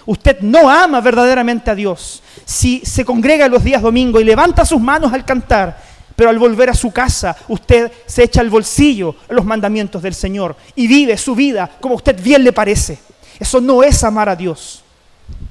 Usted 0.06 0.42
no 0.42 0.70
ama 0.70 1.02
verdaderamente 1.02 1.72
a 1.72 1.76
Dios 1.76 2.22
si 2.46 2.82
se 2.86 3.04
congrega 3.04 3.48
los 3.48 3.64
días 3.64 3.82
domingo 3.82 4.20
y 4.20 4.24
levanta 4.24 4.64
sus 4.66 4.80
manos 4.80 5.12
al 5.12 5.26
cantar, 5.26 5.82
pero 6.16 6.30
al 6.30 6.38
volver 6.38 6.70
a 6.70 6.76
su 6.76 6.92
casa 6.92 7.36
usted 7.48 7.92
se 8.06 8.24
echa 8.24 8.42
al 8.42 8.50
bolsillo 8.50 9.16
los 9.30 9.46
mandamientos 9.46 10.02
del 10.04 10.14
Señor 10.14 10.56
y 10.76 10.88
vive 10.88 11.18
su 11.18 11.36
vida 11.36 11.70
como 11.82 11.96
usted 11.96 12.22
bien 12.22 12.44
le 12.44 12.54
parece. 12.54 13.00
Eso 13.40 13.60
no 13.60 13.84
es 13.84 14.04
amar 14.04 14.30
a 14.30 14.36
Dios, 14.36 14.84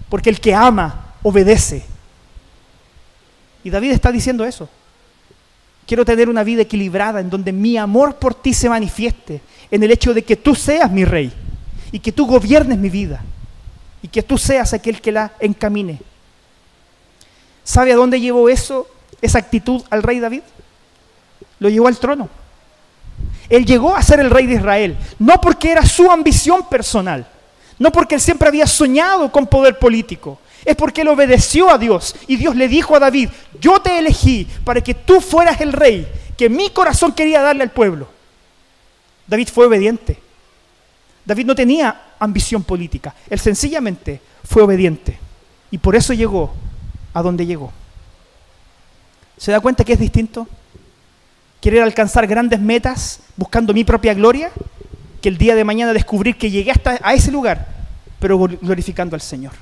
porque 0.08 0.30
el 0.30 0.40
que 0.40 0.54
ama 0.54 1.14
obedece. 1.22 1.84
Y 3.64 3.70
David 3.70 3.92
está 3.92 4.12
diciendo 4.12 4.44
eso. 4.44 4.68
Quiero 5.86 6.04
tener 6.04 6.28
una 6.28 6.44
vida 6.44 6.62
equilibrada 6.62 7.20
en 7.20 7.28
donde 7.28 7.52
mi 7.52 7.76
amor 7.76 8.16
por 8.16 8.34
ti 8.34 8.54
se 8.54 8.68
manifieste 8.68 9.42
en 9.70 9.82
el 9.82 9.90
hecho 9.90 10.14
de 10.14 10.22
que 10.22 10.36
tú 10.36 10.54
seas 10.54 10.90
mi 10.90 11.04
rey 11.04 11.30
y 11.92 11.98
que 11.98 12.12
tú 12.12 12.26
gobiernes 12.26 12.78
mi 12.78 12.88
vida 12.88 13.22
y 14.04 14.08
que 14.08 14.22
tú 14.22 14.36
seas 14.36 14.74
aquel 14.74 15.00
que 15.00 15.10
la 15.10 15.32
encamine. 15.40 15.98
¿Sabe 17.64 17.90
a 17.90 17.96
dónde 17.96 18.20
llevó 18.20 18.50
eso, 18.50 18.86
esa 19.22 19.38
actitud 19.38 19.82
al 19.88 20.02
rey 20.02 20.20
David? 20.20 20.42
Lo 21.58 21.70
llevó 21.70 21.88
al 21.88 21.96
trono. 21.96 22.28
Él 23.48 23.64
llegó 23.64 23.96
a 23.96 24.02
ser 24.02 24.20
el 24.20 24.28
rey 24.28 24.46
de 24.46 24.56
Israel, 24.56 24.98
no 25.18 25.40
porque 25.40 25.72
era 25.72 25.86
su 25.86 26.10
ambición 26.10 26.68
personal, 26.68 27.26
no 27.78 27.90
porque 27.90 28.16
él 28.16 28.20
siempre 28.20 28.46
había 28.46 28.66
soñado 28.66 29.32
con 29.32 29.46
poder 29.46 29.78
político, 29.78 30.38
es 30.66 30.76
porque 30.76 31.00
él 31.00 31.08
obedeció 31.08 31.70
a 31.70 31.78
Dios 31.78 32.14
y 32.26 32.36
Dios 32.36 32.56
le 32.56 32.68
dijo 32.68 32.94
a 32.94 33.00
David, 33.00 33.30
yo 33.58 33.80
te 33.80 33.96
elegí 33.98 34.46
para 34.64 34.82
que 34.82 34.92
tú 34.92 35.22
fueras 35.22 35.62
el 35.62 35.72
rey 35.72 36.06
que 36.36 36.50
mi 36.50 36.68
corazón 36.68 37.12
quería 37.12 37.40
darle 37.40 37.62
al 37.62 37.70
pueblo. 37.70 38.06
David 39.26 39.48
fue 39.48 39.64
obediente. 39.64 40.18
David 41.24 41.46
no 41.46 41.54
tenía 41.54 42.03
ambición 42.18 42.62
política, 42.62 43.14
él 43.28 43.38
sencillamente 43.38 44.20
fue 44.44 44.62
obediente 44.62 45.18
y 45.70 45.78
por 45.78 45.96
eso 45.96 46.12
llegó 46.12 46.52
a 47.12 47.22
donde 47.22 47.46
llegó. 47.46 47.72
¿Se 49.36 49.52
da 49.52 49.60
cuenta 49.60 49.84
que 49.84 49.94
es 49.94 49.98
distinto? 49.98 50.46
Querer 51.60 51.82
alcanzar 51.82 52.26
grandes 52.26 52.60
metas 52.60 53.20
buscando 53.36 53.72
mi 53.72 53.84
propia 53.84 54.14
gloria 54.14 54.50
que 55.20 55.28
el 55.28 55.38
día 55.38 55.54
de 55.54 55.64
mañana 55.64 55.92
descubrir 55.92 56.36
que 56.36 56.50
llegué 56.50 56.70
hasta 56.70 56.98
a 57.02 57.14
ese 57.14 57.32
lugar, 57.32 57.66
pero 58.20 58.38
glorificando 58.38 59.16
al 59.16 59.22
Señor 59.22 59.52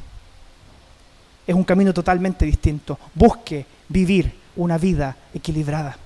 es 1.46 1.54
un 1.54 1.64
camino 1.64 1.92
totalmente 1.92 2.44
distinto. 2.44 2.98
Busque 3.14 3.66
vivir 3.88 4.32
una 4.56 4.78
vida 4.78 5.16
equilibrada. 5.34 5.96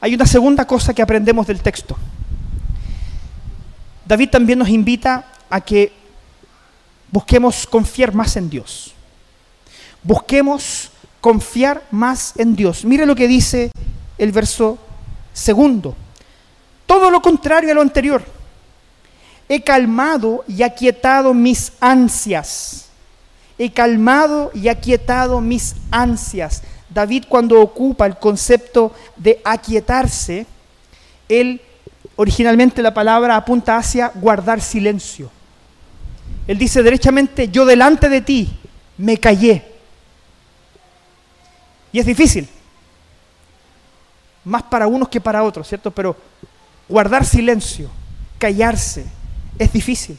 Hay 0.00 0.14
una 0.14 0.26
segunda 0.26 0.66
cosa 0.66 0.94
que 0.94 1.02
aprendemos 1.02 1.46
del 1.46 1.60
texto. 1.60 1.96
David 4.06 4.30
también 4.30 4.58
nos 4.58 4.68
invita 4.68 5.26
a 5.50 5.60
que 5.60 5.92
busquemos 7.10 7.66
confiar 7.66 8.14
más 8.14 8.36
en 8.36 8.48
Dios. 8.48 8.94
Busquemos 10.02 10.90
confiar 11.20 11.82
más 11.90 12.34
en 12.36 12.54
Dios. 12.54 12.84
Mire 12.84 13.06
lo 13.06 13.16
que 13.16 13.28
dice 13.28 13.70
el 14.18 14.32
verso 14.32 14.78
segundo. 15.32 15.96
Todo 16.86 17.10
lo 17.10 17.20
contrario 17.20 17.70
a 17.70 17.74
lo 17.74 17.82
anterior. 17.82 18.24
He 19.48 19.62
calmado 19.62 20.44
y 20.48 20.62
aquietado 20.62 21.34
mis 21.34 21.72
ansias 21.80 22.86
He 23.58 23.72
calmado 23.72 24.50
y 24.54 24.68
aquietado 24.68 25.40
mis 25.40 25.76
ansias. 25.90 26.62
David 26.90 27.24
cuando 27.28 27.60
ocupa 27.60 28.06
el 28.06 28.16
concepto 28.16 28.92
de 29.16 29.40
aquietarse, 29.44 30.46
él 31.28 31.60
originalmente 32.16 32.82
la 32.82 32.92
palabra 32.92 33.36
apunta 33.36 33.76
hacia 33.76 34.08
guardar 34.14 34.60
silencio. 34.60 35.30
Él 36.46 36.58
dice 36.58 36.82
derechamente, 36.82 37.48
yo 37.48 37.64
delante 37.64 38.08
de 38.08 38.20
ti 38.20 38.58
me 38.98 39.18
callé. 39.18 39.64
Y 41.92 42.00
es 42.00 42.06
difícil, 42.06 42.48
más 44.44 44.62
para 44.64 44.86
unos 44.86 45.08
que 45.08 45.20
para 45.20 45.42
otros, 45.42 45.66
¿cierto? 45.68 45.90
Pero 45.90 46.16
guardar 46.88 47.24
silencio, 47.24 47.90
callarse, 48.38 49.06
es 49.58 49.72
difícil. 49.72 50.18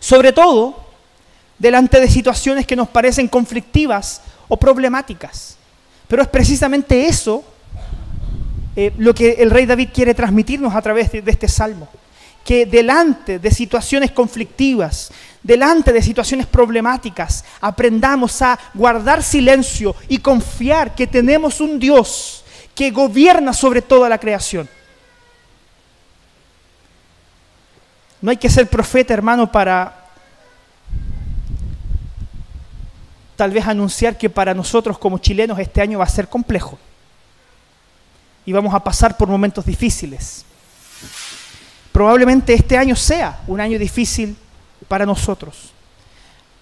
Sobre 0.00 0.32
todo 0.32 0.88
delante 1.58 2.00
de 2.00 2.08
situaciones 2.08 2.66
que 2.66 2.76
nos 2.76 2.88
parecen 2.88 3.28
conflictivas 3.28 4.22
o 4.46 4.56
problemáticas. 4.56 5.56
Pero 6.06 6.22
es 6.22 6.28
precisamente 6.28 7.06
eso 7.06 7.44
eh, 8.80 8.92
lo 8.96 9.12
que 9.12 9.32
el 9.32 9.50
rey 9.50 9.66
David 9.66 9.88
quiere 9.92 10.14
transmitirnos 10.14 10.72
a 10.72 10.80
través 10.80 11.10
de, 11.10 11.20
de 11.20 11.32
este 11.32 11.48
salmo. 11.48 11.88
Que 12.44 12.64
delante 12.64 13.40
de 13.40 13.50
situaciones 13.50 14.12
conflictivas, 14.12 15.10
delante 15.42 15.92
de 15.92 16.00
situaciones 16.00 16.46
problemáticas, 16.46 17.44
aprendamos 17.60 18.40
a 18.40 18.56
guardar 18.74 19.24
silencio 19.24 19.96
y 20.08 20.18
confiar 20.18 20.94
que 20.94 21.08
tenemos 21.08 21.60
un 21.60 21.80
Dios 21.80 22.44
que 22.72 22.92
gobierna 22.92 23.52
sobre 23.52 23.82
toda 23.82 24.08
la 24.08 24.18
creación. 24.18 24.68
No 28.20 28.30
hay 28.30 28.36
que 28.36 28.48
ser 28.48 28.68
profeta, 28.68 29.12
hermano, 29.12 29.50
para 29.50 30.06
tal 33.34 33.50
vez 33.50 33.66
anunciar 33.66 34.16
que 34.16 34.30
para 34.30 34.54
nosotros 34.54 35.00
como 35.00 35.18
chilenos 35.18 35.58
este 35.58 35.80
año 35.80 35.98
va 35.98 36.04
a 36.04 36.08
ser 36.08 36.28
complejo 36.28 36.78
y 38.48 38.52
vamos 38.52 38.72
a 38.72 38.82
pasar 38.82 39.14
por 39.14 39.28
momentos 39.28 39.66
difíciles. 39.66 40.42
Probablemente 41.92 42.54
este 42.54 42.78
año 42.78 42.96
sea 42.96 43.42
un 43.46 43.60
año 43.60 43.78
difícil 43.78 44.38
para 44.88 45.04
nosotros, 45.04 45.70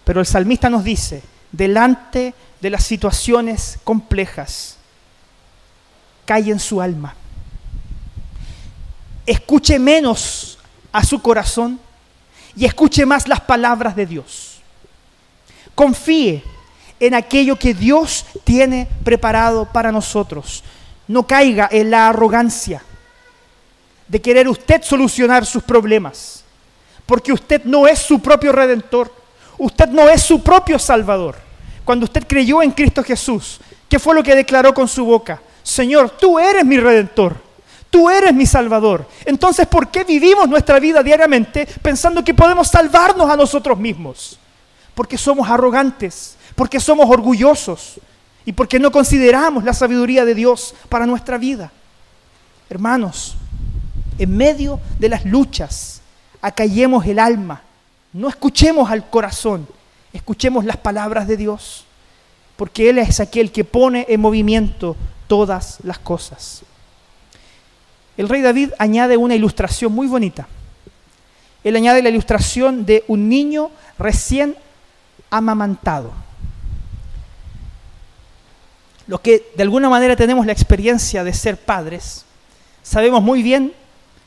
pero 0.03 0.18
el 0.18 0.27
salmista 0.27 0.68
nos 0.68 0.83
dice, 0.83 1.22
delante 1.53 2.35
de 2.61 2.70
las 2.70 2.83
situaciones 2.83 3.79
complejas, 3.85 4.79
cae 6.25 6.51
en 6.51 6.59
su 6.59 6.83
alma. 6.83 7.14
Escuche 9.25 9.79
menos 9.79 10.59
a 10.90 11.05
su 11.05 11.22
corazón 11.22 11.79
y 12.57 12.64
escuche 12.64 13.07
más 13.07 13.29
las 13.29 13.42
palabras 13.42 13.94
de 13.94 14.07
Dios. 14.07 14.61
Confíe 15.77 16.42
en 16.99 17.14
aquello 17.14 17.57
que 17.57 17.75
Dios 17.75 18.27
tiene 18.42 18.88
preparado 19.05 19.66
para 19.72 19.92
nosotros. 19.92 20.64
No 21.09 21.27
caiga 21.27 21.69
en 21.71 21.90
la 21.90 22.09
arrogancia 22.09 22.83
de 24.09 24.21
querer 24.21 24.49
usted 24.49 24.83
solucionar 24.83 25.45
sus 25.47 25.62
problemas, 25.62 26.45
porque 27.07 27.33
usted 27.33 27.64
no 27.64 27.87
es 27.87 27.99
su 27.99 28.21
propio 28.21 28.53
redentor, 28.53 29.12
usted 29.59 29.88
no 29.88 30.09
es 30.09 30.23
su 30.23 30.42
propio 30.42 30.79
salvador. 30.79 31.37
Cuando 31.85 32.05
usted 32.05 32.27
creyó 32.27 32.62
en 32.62 32.73
Cristo 32.73 33.03
Jesús, 33.03 33.61
¿qué 33.88 33.99
fue 33.99 34.14
lo 34.14 34.23
que 34.23 34.35
declaró 34.35 34.75
con 34.75 34.88
su 34.88 35.05
boca? 35.05 35.40
Señor, 35.62 36.11
tú 36.11 36.38
eres 36.38 36.64
mi 36.64 36.79
redentor. 36.79 37.47
Tú 37.90 38.11
eres 38.11 38.35
mi 38.35 38.47
salvador. 38.47 39.07
Entonces, 39.25 39.66
¿por 39.66 39.88
qué 39.88 40.05
vivimos 40.05 40.49
nuestra 40.49 40.79
vida 40.79 41.03
diariamente 41.03 41.66
pensando 41.81 42.23
que 42.23 42.35
podemos 42.35 42.69
salvarnos 42.69 43.31
a 43.31 43.37
nosotros 43.37 43.79
mismos? 43.79 44.38
Porque 44.95 45.16
somos 45.16 45.49
arrogantes, 45.49 46.37
porque 46.55 46.81
somos 46.81 47.09
orgullosos 47.09 48.01
y 48.46 48.52
porque 48.52 48.78
no 48.78 48.92
consideramos 48.92 49.64
la 49.64 49.74
sabiduría 49.74 50.24
de 50.24 50.35
Dios 50.35 50.74
para 50.88 51.04
nuestra 51.04 51.37
vida. 51.37 51.72
Hermanos, 52.70 53.37
en 54.18 54.37
medio 54.37 54.80
de 54.98 55.09
las 55.09 55.24
luchas, 55.24 56.00
acallemos 56.40 57.04
el 57.06 57.18
alma, 57.18 57.62
no 58.12 58.28
escuchemos 58.28 58.88
al 58.88 59.11
corazón, 59.11 59.66
escuchemos 60.12 60.64
las 60.64 60.76
palabras 60.76 61.26
de 61.26 61.37
Dios, 61.37 61.85
porque 62.56 62.88
Él 62.88 62.98
es 62.98 63.18
aquel 63.18 63.50
que 63.50 63.64
pone 63.64 64.06
en 64.09 64.20
movimiento 64.20 64.96
todas 65.26 65.78
las 65.82 65.98
cosas. 65.98 66.62
El 68.16 68.28
rey 68.28 68.42
David 68.42 68.70
añade 68.78 69.16
una 69.16 69.35
ilustración 69.35 69.92
muy 69.92 70.06
bonita. 70.06 70.46
Él 71.64 71.74
añade 71.74 72.00
la 72.00 72.11
ilustración 72.11 72.87
de 72.87 73.04
un 73.09 73.28
niño 73.28 73.70
recién 73.98 74.56
amamantado. 75.30 76.12
Los 79.07 79.21
que 79.21 79.53
de 79.57 79.62
alguna 79.62 79.88
manera 79.88 80.16
tenemos 80.16 80.47
la 80.47 80.53
experiencia 80.53 81.23
de 81.23 81.33
ser 81.33 81.57
padres, 81.57 82.25
sabemos 82.83 83.23
muy 83.23 83.42
bien 83.42 83.73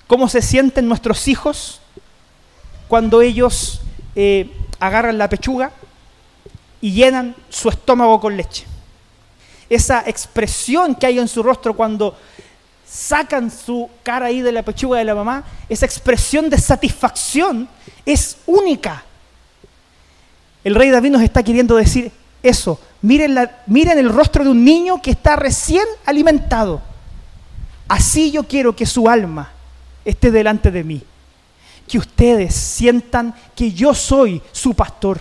cómo 0.07 0.27
se 0.29 0.41
sienten 0.41 0.87
nuestros 0.87 1.27
hijos 1.27 1.81
cuando 2.87 3.21
ellos 3.21 3.81
eh, 4.15 4.49
agarran 4.79 5.17
la 5.17 5.29
pechuga 5.29 5.71
y 6.81 6.93
llenan 6.93 7.35
su 7.49 7.69
estómago 7.69 8.19
con 8.19 8.35
leche. 8.35 8.65
Esa 9.69 10.03
expresión 10.07 10.95
que 10.95 11.05
hay 11.05 11.19
en 11.19 11.27
su 11.27 11.43
rostro 11.43 11.75
cuando 11.75 12.17
sacan 12.89 13.51
su 13.51 13.89
cara 14.01 14.27
ahí 14.27 14.41
de 14.41 14.51
la 14.51 14.63
pechuga 14.63 14.97
de 14.97 15.05
la 15.05 15.13
mamá, 15.13 15.43
esa 15.67 15.85
expresión 15.85 16.49
de 16.49 16.57
satisfacción 16.57 17.69
es 18.05 18.37
única. 18.47 19.03
El 20.63 20.73
rey 20.75 20.89
David 20.89 21.11
nos 21.11 21.21
está 21.21 21.43
queriendo 21.43 21.75
decir, 21.75 22.11
eso. 22.43 22.79
Miren, 23.01 23.35
la, 23.35 23.63
el 23.67 24.09
rostro 24.09 24.43
de 24.43 24.49
un 24.49 24.63
niño 24.63 25.01
que 25.01 25.11
está 25.11 25.35
recién 25.35 25.85
alimentado. 26.05 26.81
Así 27.87 28.31
yo 28.31 28.43
quiero 28.43 28.75
que 28.75 28.85
su 28.85 29.09
alma 29.09 29.51
esté 30.05 30.31
delante 30.31 30.71
de 30.71 30.83
mí. 30.83 31.03
Que 31.87 31.97
ustedes 31.97 32.53
sientan 32.53 33.33
que 33.55 33.71
yo 33.71 33.93
soy 33.93 34.41
su 34.51 34.73
pastor. 34.73 35.19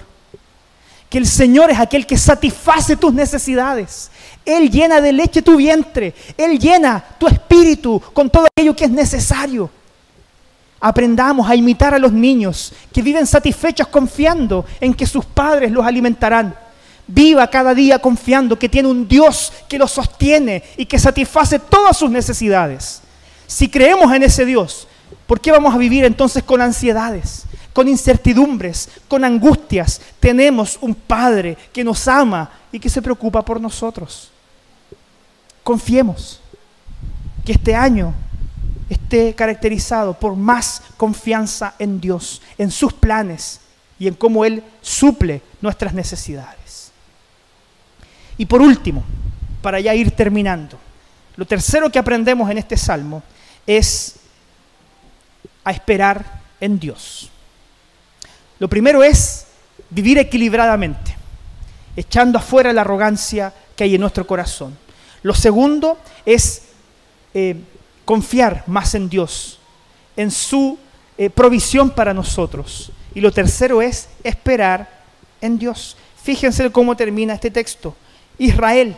Que 1.08 1.18
el 1.18 1.26
Señor 1.26 1.70
es 1.70 1.78
aquel 1.78 2.06
que 2.06 2.18
satisface 2.18 2.96
tus 2.96 3.14
necesidades. 3.14 4.10
Él 4.44 4.70
llena 4.70 5.00
de 5.00 5.12
leche 5.12 5.40
tu 5.40 5.56
vientre. 5.56 6.14
Él 6.36 6.58
llena 6.58 7.02
tu 7.18 7.26
espíritu 7.26 8.00
con 8.12 8.28
todo 8.28 8.46
aquello 8.46 8.76
que 8.76 8.84
es 8.84 8.90
necesario. 8.90 9.70
Aprendamos 10.80 11.48
a 11.48 11.56
imitar 11.56 11.94
a 11.94 11.98
los 11.98 12.12
niños 12.12 12.72
que 12.92 13.02
viven 13.02 13.26
satisfechos 13.26 13.88
confiando 13.88 14.64
en 14.80 14.94
que 14.94 15.06
sus 15.06 15.24
padres 15.24 15.72
los 15.72 15.84
alimentarán. 15.84 16.54
Viva 17.10 17.48
cada 17.48 17.74
día 17.74 17.98
confiando 17.98 18.58
que 18.58 18.68
tiene 18.68 18.88
un 18.88 19.08
Dios 19.08 19.50
que 19.66 19.78
los 19.78 19.90
sostiene 19.90 20.62
y 20.76 20.84
que 20.84 20.98
satisface 20.98 21.58
todas 21.58 21.96
sus 21.96 22.10
necesidades. 22.10 23.00
Si 23.46 23.68
creemos 23.68 24.12
en 24.12 24.22
ese 24.22 24.44
Dios, 24.44 24.86
¿por 25.26 25.40
qué 25.40 25.50
vamos 25.50 25.74
a 25.74 25.78
vivir 25.78 26.04
entonces 26.04 26.42
con 26.42 26.60
ansiedades, 26.60 27.44
con 27.72 27.88
incertidumbres, 27.88 28.90
con 29.08 29.24
angustias? 29.24 30.02
Tenemos 30.20 30.76
un 30.82 30.94
Padre 30.94 31.56
que 31.72 31.82
nos 31.82 32.06
ama 32.06 32.50
y 32.70 32.78
que 32.78 32.90
se 32.90 33.00
preocupa 33.00 33.42
por 33.42 33.58
nosotros. 33.58 34.30
Confiemos 35.64 36.40
que 37.42 37.52
este 37.52 37.74
año 37.74 38.12
esté 38.90 39.34
caracterizado 39.34 40.12
por 40.12 40.36
más 40.36 40.82
confianza 40.98 41.74
en 41.78 42.02
Dios, 42.02 42.42
en 42.58 42.70
sus 42.70 42.92
planes 42.92 43.60
y 43.98 44.08
en 44.08 44.14
cómo 44.14 44.44
Él 44.44 44.62
suple 44.82 45.40
nuestras 45.62 45.94
necesidades. 45.94 46.67
Y 48.38 48.46
por 48.46 48.62
último, 48.62 49.04
para 49.60 49.80
ya 49.80 49.94
ir 49.94 50.12
terminando, 50.12 50.78
lo 51.36 51.44
tercero 51.44 51.90
que 51.90 51.98
aprendemos 51.98 52.50
en 52.50 52.58
este 52.58 52.76
salmo 52.76 53.22
es 53.66 54.16
a 55.64 55.72
esperar 55.72 56.40
en 56.60 56.78
Dios. 56.78 57.30
Lo 58.58 58.68
primero 58.68 59.02
es 59.04 59.46
vivir 59.90 60.18
equilibradamente, 60.18 61.16
echando 61.96 62.38
afuera 62.38 62.72
la 62.72 62.80
arrogancia 62.80 63.52
que 63.76 63.84
hay 63.84 63.94
en 63.94 64.00
nuestro 64.00 64.26
corazón. 64.26 64.76
Lo 65.22 65.34
segundo 65.34 65.98
es 66.24 66.62
eh, 67.34 67.56
confiar 68.04 68.64
más 68.66 68.94
en 68.94 69.08
Dios, 69.08 69.58
en 70.16 70.30
su 70.30 70.78
eh, 71.16 71.30
provisión 71.30 71.90
para 71.90 72.14
nosotros. 72.14 72.90
Y 73.14 73.20
lo 73.20 73.32
tercero 73.32 73.82
es 73.82 74.08
esperar 74.22 74.88
en 75.40 75.58
Dios. 75.58 75.96
Fíjense 76.22 76.70
cómo 76.70 76.96
termina 76.96 77.34
este 77.34 77.50
texto. 77.50 77.94
Israel, 78.38 78.96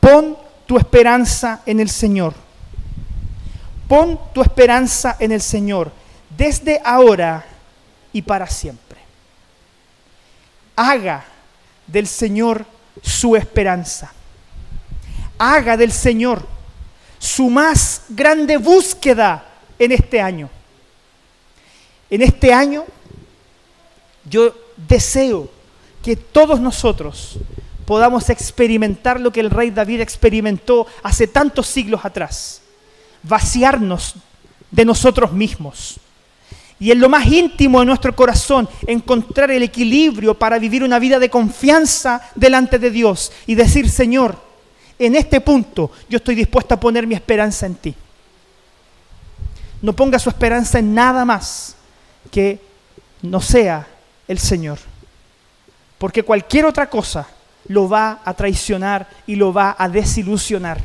pon 0.00 0.36
tu 0.66 0.78
esperanza 0.78 1.62
en 1.66 1.80
el 1.80 1.90
Señor. 1.90 2.34
Pon 3.88 4.18
tu 4.32 4.42
esperanza 4.42 5.16
en 5.18 5.32
el 5.32 5.42
Señor 5.42 5.92
desde 6.36 6.80
ahora 6.84 7.44
y 8.12 8.22
para 8.22 8.46
siempre. 8.46 8.98
Haga 10.76 11.24
del 11.86 12.06
Señor 12.06 12.64
su 13.02 13.36
esperanza. 13.36 14.12
Haga 15.38 15.76
del 15.76 15.92
Señor 15.92 16.46
su 17.18 17.50
más 17.50 18.02
grande 18.08 18.56
búsqueda 18.56 19.44
en 19.78 19.92
este 19.92 20.20
año. 20.20 20.48
En 22.10 22.22
este 22.22 22.52
año 22.52 22.84
yo 24.24 24.54
deseo 24.76 25.50
que 26.02 26.16
todos 26.16 26.60
nosotros 26.60 27.38
podamos 27.84 28.30
experimentar 28.30 29.20
lo 29.20 29.32
que 29.32 29.40
el 29.40 29.50
rey 29.50 29.70
David 29.70 30.00
experimentó 30.00 30.86
hace 31.02 31.26
tantos 31.26 31.66
siglos 31.66 32.04
atrás, 32.04 32.62
vaciarnos 33.22 34.14
de 34.70 34.84
nosotros 34.84 35.32
mismos 35.32 36.00
y 36.82 36.90
en 36.90 36.98
lo 36.98 37.08
más 37.08 37.24
íntimo 37.28 37.78
de 37.78 37.86
nuestro 37.86 38.12
corazón 38.16 38.68
encontrar 38.88 39.52
el 39.52 39.62
equilibrio 39.62 40.34
para 40.34 40.58
vivir 40.58 40.82
una 40.82 40.98
vida 40.98 41.20
de 41.20 41.30
confianza 41.30 42.20
delante 42.34 42.76
de 42.80 42.90
Dios 42.90 43.30
y 43.46 43.54
decir, 43.54 43.88
Señor, 43.88 44.36
en 44.98 45.14
este 45.14 45.40
punto 45.40 45.92
yo 46.08 46.16
estoy 46.16 46.34
dispuesto 46.34 46.74
a 46.74 46.80
poner 46.80 47.06
mi 47.06 47.14
esperanza 47.14 47.66
en 47.66 47.76
ti. 47.76 47.94
No 49.80 49.92
ponga 49.92 50.18
su 50.18 50.28
esperanza 50.28 50.80
en 50.80 50.92
nada 50.92 51.24
más 51.24 51.76
que 52.32 52.60
no 53.22 53.40
sea 53.40 53.86
el 54.26 54.40
Señor. 54.40 54.80
Porque 55.98 56.24
cualquier 56.24 56.64
otra 56.64 56.90
cosa 56.90 57.28
lo 57.68 57.88
va 57.88 58.20
a 58.24 58.34
traicionar 58.34 59.08
y 59.26 59.36
lo 59.36 59.52
va 59.52 59.76
a 59.78 59.88
desilusionar. 59.88 60.80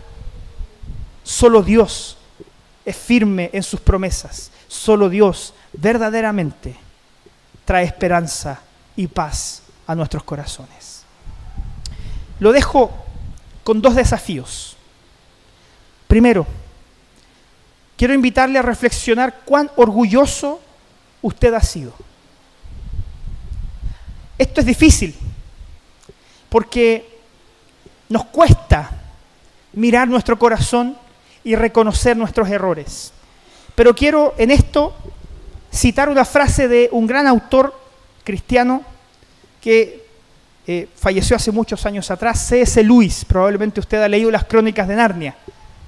Solo 1.23 1.61
Dios 1.61 2.17
es 2.85 2.95
firme 2.95 3.49
en 3.53 3.63
sus 3.63 3.79
promesas. 3.79 4.51
Solo 4.67 5.09
Dios 5.09 5.53
verdaderamente 5.73 6.75
trae 7.65 7.85
esperanza 7.85 8.61
y 8.95 9.07
paz 9.07 9.63
a 9.85 9.95
nuestros 9.95 10.23
corazones. 10.23 11.03
Lo 12.39 12.51
dejo 12.51 12.91
con 13.63 13.81
dos 13.81 13.95
desafíos. 13.95 14.77
Primero, 16.07 16.45
quiero 17.97 18.13
invitarle 18.13 18.59
a 18.59 18.61
reflexionar 18.61 19.41
cuán 19.43 19.69
orgulloso 19.75 20.61
usted 21.21 21.53
ha 21.53 21.61
sido. 21.61 21.93
Esto 24.37 24.61
es 24.61 24.67
difícil 24.67 25.15
porque 26.49 27.17
nos 28.09 28.25
cuesta 28.25 28.91
mirar 29.73 30.07
nuestro 30.07 30.39
corazón 30.39 30.97
y 31.43 31.55
reconocer 31.55 32.17
nuestros 32.17 32.49
errores. 32.49 33.13
Pero 33.75 33.95
quiero 33.95 34.33
en 34.37 34.51
esto 34.51 34.95
citar 35.71 36.09
una 36.09 36.25
frase 36.25 36.67
de 36.67 36.89
un 36.91 37.05
gran 37.07 37.27
autor 37.27 37.79
cristiano 38.23 38.83
que 39.61 40.05
eh, 40.65 40.87
falleció 40.95 41.35
hace 41.35 41.51
muchos 41.51 41.85
años 41.85 42.11
atrás, 42.11 42.45
C.S. 42.47 42.83
Lewis, 42.83 43.23
probablemente 43.23 43.79
usted 43.79 44.01
ha 44.01 44.09
leído 44.09 44.31
las 44.31 44.45
crónicas 44.45 44.87
de 44.87 44.95
Narnia. 44.95 45.35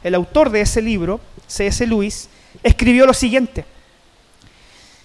El 0.03 0.15
autor 0.15 0.49
de 0.49 0.61
ese 0.61 0.81
libro, 0.81 1.19
C.S. 1.47 1.85
Lewis, 1.85 2.29
escribió 2.63 3.05
lo 3.05 3.13
siguiente. 3.13 3.65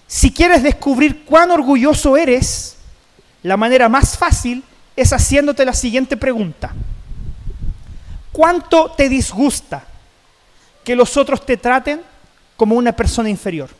Si 0.07 0.31
quieres 0.33 0.62
descubrir 0.62 1.25
cuán 1.25 1.51
orgulloso 1.51 2.17
eres, 2.17 2.77
la 3.43 3.57
manera 3.57 3.88
más 3.88 4.17
fácil 4.17 4.62
es 4.96 5.12
haciéndote 5.12 5.64
la 5.64 5.72
siguiente 5.72 6.16
pregunta. 6.16 6.72
¿Cuánto 8.33 8.90
te 8.90 9.09
disgusta 9.09 9.85
que 10.83 10.96
los 10.96 11.16
otros 11.16 11.44
te 11.44 11.57
traten 11.57 12.02
como 12.57 12.74
una 12.74 12.92
persona 12.92 13.30
inferior? 13.30 13.70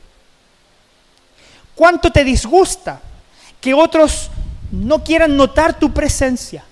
¿Cuánto 1.75 2.11
te 2.11 2.25
disgusta 2.25 3.01
que 3.61 3.75
otros 3.75 4.31
no 4.71 5.03
quieran 5.05 5.37
notar 5.37 5.79
tu 5.79 5.93
presencia. 5.93 6.65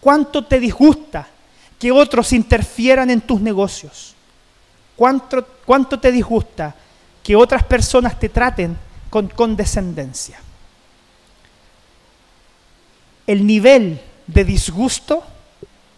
¿Cuánto 0.00 0.44
te 0.44 0.60
disgusta 0.60 1.26
que 1.78 1.92
otros 1.92 2.32
interfieran 2.32 3.10
en 3.10 3.20
tus 3.20 3.40
negocios? 3.40 4.14
¿Cuánto, 4.96 5.46
cuánto 5.64 5.98
te 5.98 6.12
disgusta 6.12 6.74
que 7.22 7.36
otras 7.36 7.62
personas 7.64 8.18
te 8.18 8.28
traten 8.28 8.76
con 9.08 9.28
condescendencia? 9.28 10.38
El 13.26 13.46
nivel 13.46 14.00
de 14.26 14.44
disgusto 14.44 15.22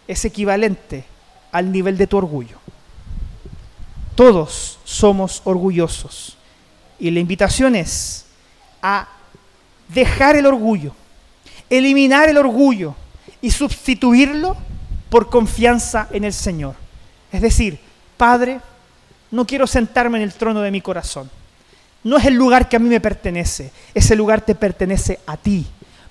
es 0.06 0.24
equivalente 0.24 1.04
al 1.52 1.72
nivel 1.72 1.96
de 1.96 2.06
tu 2.06 2.16
orgullo. 2.16 2.58
Todos 4.14 4.78
somos 4.84 5.42
orgullosos. 5.44 6.36
Y 6.98 7.10
la 7.10 7.20
invitación 7.20 7.76
es 7.76 8.24
a 8.80 9.08
dejar 9.88 10.36
el 10.36 10.46
orgullo, 10.46 10.94
eliminar 11.68 12.28
el 12.28 12.38
orgullo 12.38 12.94
y 13.42 13.50
sustituirlo 13.50 14.56
por 15.10 15.28
confianza 15.28 16.08
en 16.12 16.24
el 16.24 16.32
Señor. 16.32 16.74
Es 17.30 17.42
decir, 17.42 17.78
Padre, 18.16 18.60
no 19.30 19.46
quiero 19.46 19.66
sentarme 19.66 20.18
en 20.18 20.24
el 20.24 20.32
trono 20.32 20.60
de 20.62 20.70
mi 20.70 20.80
corazón. 20.80 21.30
No 22.02 22.16
es 22.16 22.24
el 22.24 22.34
lugar 22.34 22.68
que 22.68 22.76
a 22.76 22.78
mí 22.78 22.88
me 22.88 23.00
pertenece, 23.00 23.72
ese 23.92 24.16
lugar 24.16 24.40
te 24.40 24.54
pertenece 24.54 25.20
a 25.26 25.36
ti, 25.36 25.66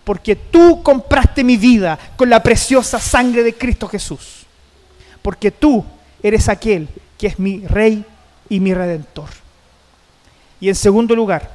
porque 0.05 0.35
tú 0.35 0.81
compraste 0.83 1.43
mi 1.43 1.57
vida 1.57 1.97
con 2.15 2.29
la 2.29 2.41
preciosa 2.41 2.99
sangre 2.99 3.43
de 3.43 3.55
Cristo 3.55 3.87
Jesús, 3.87 4.45
porque 5.21 5.51
tú 5.51 5.83
eres 6.21 6.47
aquel 6.47 6.87
que 7.17 7.27
es 7.27 7.39
mi 7.39 7.65
rey 7.67 8.05
y 8.47 8.59
mi 8.59 8.73
redentor. 8.73 9.29
Y 10.61 10.69
en 10.69 10.75
segundo 10.75 11.15
lugar, 11.15 11.51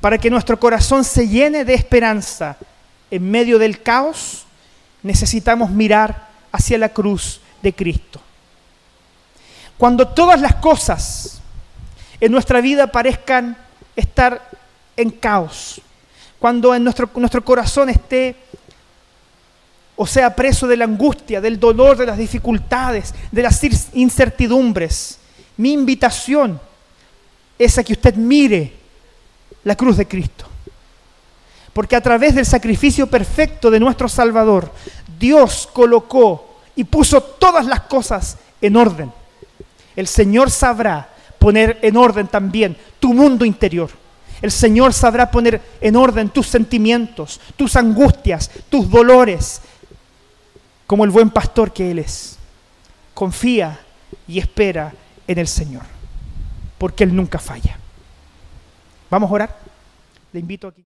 para 0.00 0.18
que 0.18 0.30
nuestro 0.30 0.58
corazón 0.58 1.04
se 1.04 1.28
llene 1.28 1.64
de 1.64 1.74
esperanza 1.74 2.56
en 3.10 3.30
medio 3.30 3.58
del 3.58 3.82
caos, 3.82 4.46
necesitamos 5.02 5.70
mirar 5.70 6.30
hacia 6.50 6.78
la 6.78 6.88
cruz 6.88 7.40
de 7.62 7.74
Cristo. 7.74 8.20
Cuando 9.76 10.08
todas 10.08 10.40
las 10.40 10.54
cosas 10.56 11.40
en 12.20 12.32
nuestra 12.32 12.60
vida 12.60 12.86
parezcan 12.86 13.56
estar 13.94 14.50
en 14.96 15.10
caos, 15.10 15.80
cuando 16.42 16.74
en 16.74 16.82
nuestro, 16.82 17.08
nuestro 17.14 17.44
corazón 17.44 17.88
esté 17.88 18.34
o 19.94 20.04
sea 20.04 20.34
preso 20.34 20.66
de 20.66 20.76
la 20.76 20.86
angustia, 20.86 21.40
del 21.40 21.60
dolor, 21.60 21.96
de 21.96 22.04
las 22.04 22.18
dificultades, 22.18 23.14
de 23.30 23.42
las 23.44 23.60
incertidumbres, 23.92 25.20
mi 25.56 25.70
invitación 25.70 26.60
es 27.56 27.78
a 27.78 27.84
que 27.84 27.92
usted 27.92 28.16
mire 28.16 28.72
la 29.62 29.76
cruz 29.76 29.96
de 29.96 30.08
Cristo. 30.08 30.46
Porque 31.72 31.94
a 31.94 32.00
través 32.00 32.34
del 32.34 32.44
sacrificio 32.44 33.06
perfecto 33.06 33.70
de 33.70 33.78
nuestro 33.78 34.08
Salvador, 34.08 34.72
Dios 35.20 35.68
colocó 35.72 36.58
y 36.74 36.82
puso 36.82 37.22
todas 37.22 37.66
las 37.66 37.82
cosas 37.82 38.36
en 38.60 38.74
orden. 38.74 39.12
El 39.94 40.08
Señor 40.08 40.50
sabrá 40.50 41.08
poner 41.38 41.78
en 41.82 41.96
orden 41.96 42.26
también 42.26 42.76
tu 42.98 43.14
mundo 43.14 43.44
interior. 43.44 44.01
El 44.42 44.50
Señor 44.50 44.92
sabrá 44.92 45.30
poner 45.30 45.62
en 45.80 45.94
orden 45.94 46.28
tus 46.28 46.48
sentimientos, 46.48 47.40
tus 47.56 47.76
angustias, 47.76 48.50
tus 48.68 48.90
dolores, 48.90 49.62
como 50.86 51.04
el 51.04 51.10
buen 51.10 51.30
pastor 51.30 51.72
que 51.72 51.92
Él 51.92 52.00
es. 52.00 52.36
Confía 53.14 53.78
y 54.26 54.40
espera 54.40 54.92
en 55.28 55.38
el 55.38 55.46
Señor, 55.46 55.84
porque 56.76 57.04
Él 57.04 57.14
nunca 57.14 57.38
falla. 57.38 57.78
Vamos 59.08 59.30
a 59.30 59.34
orar. 59.34 59.58
Le 60.32 60.40
invito 60.40 60.66
aquí. 60.66 60.84